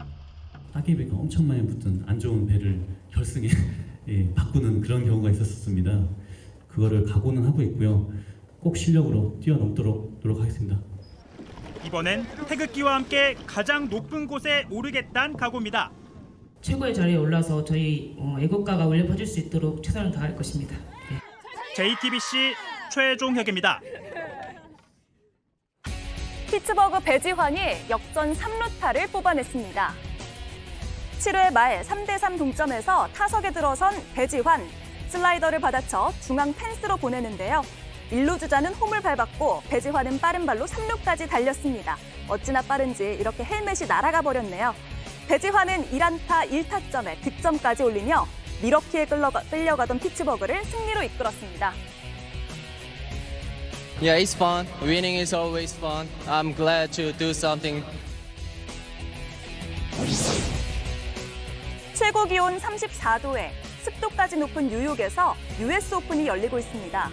[0.73, 2.81] 따개비가 엄청 많이 붙은 안 좋은 배를
[3.13, 3.49] 결승에
[4.09, 6.09] 예, 바꾸는 그런 경우가 있었습니다.
[6.67, 8.11] 그거를 각오는 하고 있고요.
[8.59, 10.81] 꼭 실력으로 뛰어넘도록 노력하겠습니다.
[11.87, 15.93] 이번엔 태극기와 함께 가장 높은 곳에 오르겠다는 각오입니다.
[16.63, 20.75] 최고의 자리에 올라서 저희 어, 애국가가 울려 퍼질 수 있도록 최선을 다할 것입니다.
[20.75, 21.19] 네.
[21.77, 22.55] JTBC
[22.91, 23.81] 최종혁입니다.
[26.53, 29.94] 피츠버그 배지환이 역전 3루타를 뽑아냈습니다.
[31.18, 34.68] 7회 말 3대3 동점에서 타석에 들어선 배지환.
[35.09, 37.62] 슬라이더를 받아쳐 중앙 펜스로 보내는데요.
[38.11, 41.96] 1루 주자는 홈을 밟았고 배지환은 빠른 발로 3루까지 달렸습니다.
[42.28, 44.74] 어찌나 빠른지 이렇게 헬멧이 날아가 버렸네요.
[45.28, 48.26] 배지환은 1안타 1타점에 득점까지 올리며
[48.61, 51.72] 미러키에 끌려가, 끌려가던 피츠버그를 승리로 이끌었습니다.
[54.03, 54.66] Yeah, it's fun.
[54.82, 56.09] Winning is always fun.
[56.26, 57.84] I'm glad to do something.
[61.94, 63.50] 최고 기온 34도에
[63.82, 67.11] 습도까지 높은 뉴욕에서 US 오픈이 열리고 있습니다.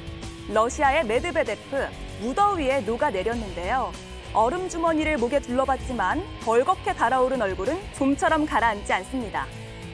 [0.51, 1.87] 러시아의 메드베데프
[2.21, 3.91] 무더위에 녹아내렸는데요.
[4.33, 9.45] 얼음 주머니를 목에 둘러봤지만 벌겋게 달아오른 얼굴은 좀처럼 가라앉지 않습니다.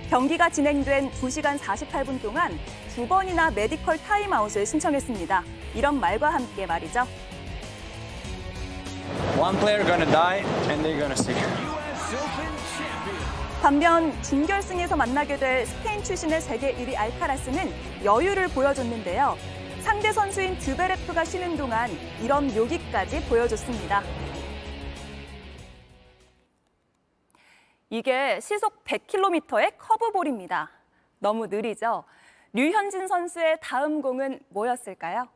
[0.09, 2.57] 경기가 진행된 2시간 48분 동안
[2.93, 5.43] 두 번이나 메디컬 타임아웃을 신청했습니다.
[5.73, 7.07] 이런 말과 함께 말이죠.
[9.39, 11.35] One player gonna die and they're gonna see.
[13.61, 19.35] 반면 준결승에서 만나게 될 스페인 출신의 세계 1위 알카라스는 여유를 보여줬는데요.
[19.81, 21.89] 상대 선수인 듀베레프가 쉬는 동안
[22.21, 24.03] 이런 묘기까지 보여줬습니다.
[27.89, 30.71] 이게 시속 100km의 커브볼입니다.
[31.19, 32.03] 너무 느리죠?
[32.53, 35.27] 류현진 선수의 다음 공은 뭐였을까요?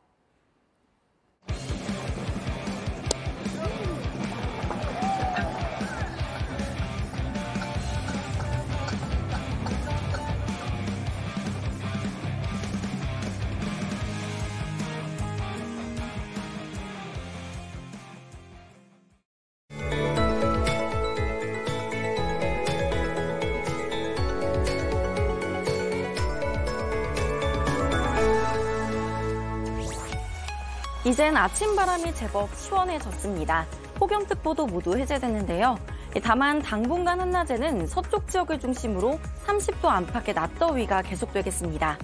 [31.06, 33.66] 이젠 아침 바람이 제법 시원해졌습니다.
[33.96, 35.78] 폭염특보도 모두 해제됐는데요.
[36.22, 41.98] 다만 당분간 한낮에는 서쪽 지역을 중심으로 30도 안팎의 낮더위가 계속되겠습니다.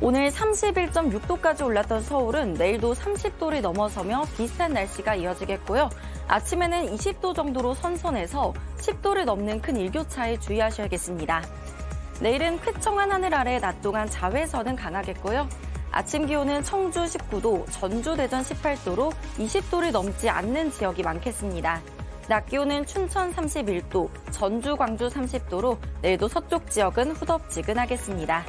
[0.00, 5.90] 오늘 31.6도까지 올랐던 서울은 내일도 30도를 넘어서며 비슷한 날씨가 이어지겠고요.
[6.28, 11.42] 아침에는 20도 정도로 선선해서 10도를 넘는 큰 일교차에 주의하셔야겠습니다.
[12.20, 15.48] 내일은 쾌청한 하늘 아래 낮 동안 자외선은 강하겠고요.
[15.92, 21.80] 아침 기온은 청주 19도, 전주 대전 18도로 20도를 넘지 않는 지역이 많겠습니다.
[22.28, 28.44] 낮 기온은 춘천 31도, 전주, 광주 30도로 내일도 서쪽 지역은 후덥지근하겠습니다.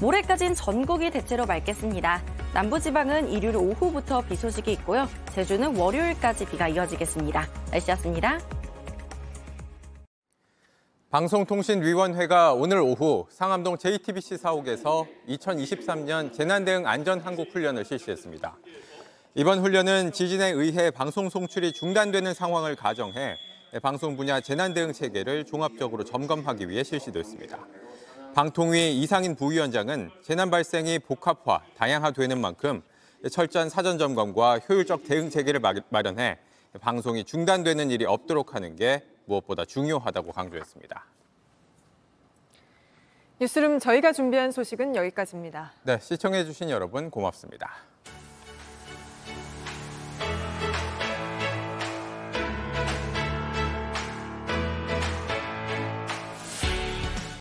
[0.00, 2.22] 모레까지는 전국이 대체로 맑겠습니다.
[2.54, 5.08] 남부지방은 일요일 오후부터 비 소식이 있고요.
[5.32, 7.46] 제주는 월요일까지 비가 이어지겠습니다.
[7.72, 8.59] 날씨였습니다.
[11.10, 18.56] 방송통신위원회가 오늘 오후 상암동 JTBC 사옥에서 2023년 재난대응 안전항공훈련을 실시했습니다.
[19.34, 23.34] 이번 훈련은 지진에 의해 방송 송출이 중단되는 상황을 가정해
[23.82, 27.58] 방송 분야 재난대응 체계를 종합적으로 점검하기 위해 실시됐습니다.
[28.36, 32.82] 방통위 이상인 부위원장은 재난 발생이 복합화, 다양화되는 만큼
[33.28, 36.38] 철저한 사전 점검과 효율적 대응 체계를 마련해
[36.80, 41.04] 방송이 중단되는 일이 없도록 하는 게 무엇보다 중요하다고 강조했습니다.
[43.40, 45.72] 뉴스룸 저희가 준비한 소식은 여기까지입니다.
[45.84, 47.89] 네, 시청해주신 여러분 고맙습니다.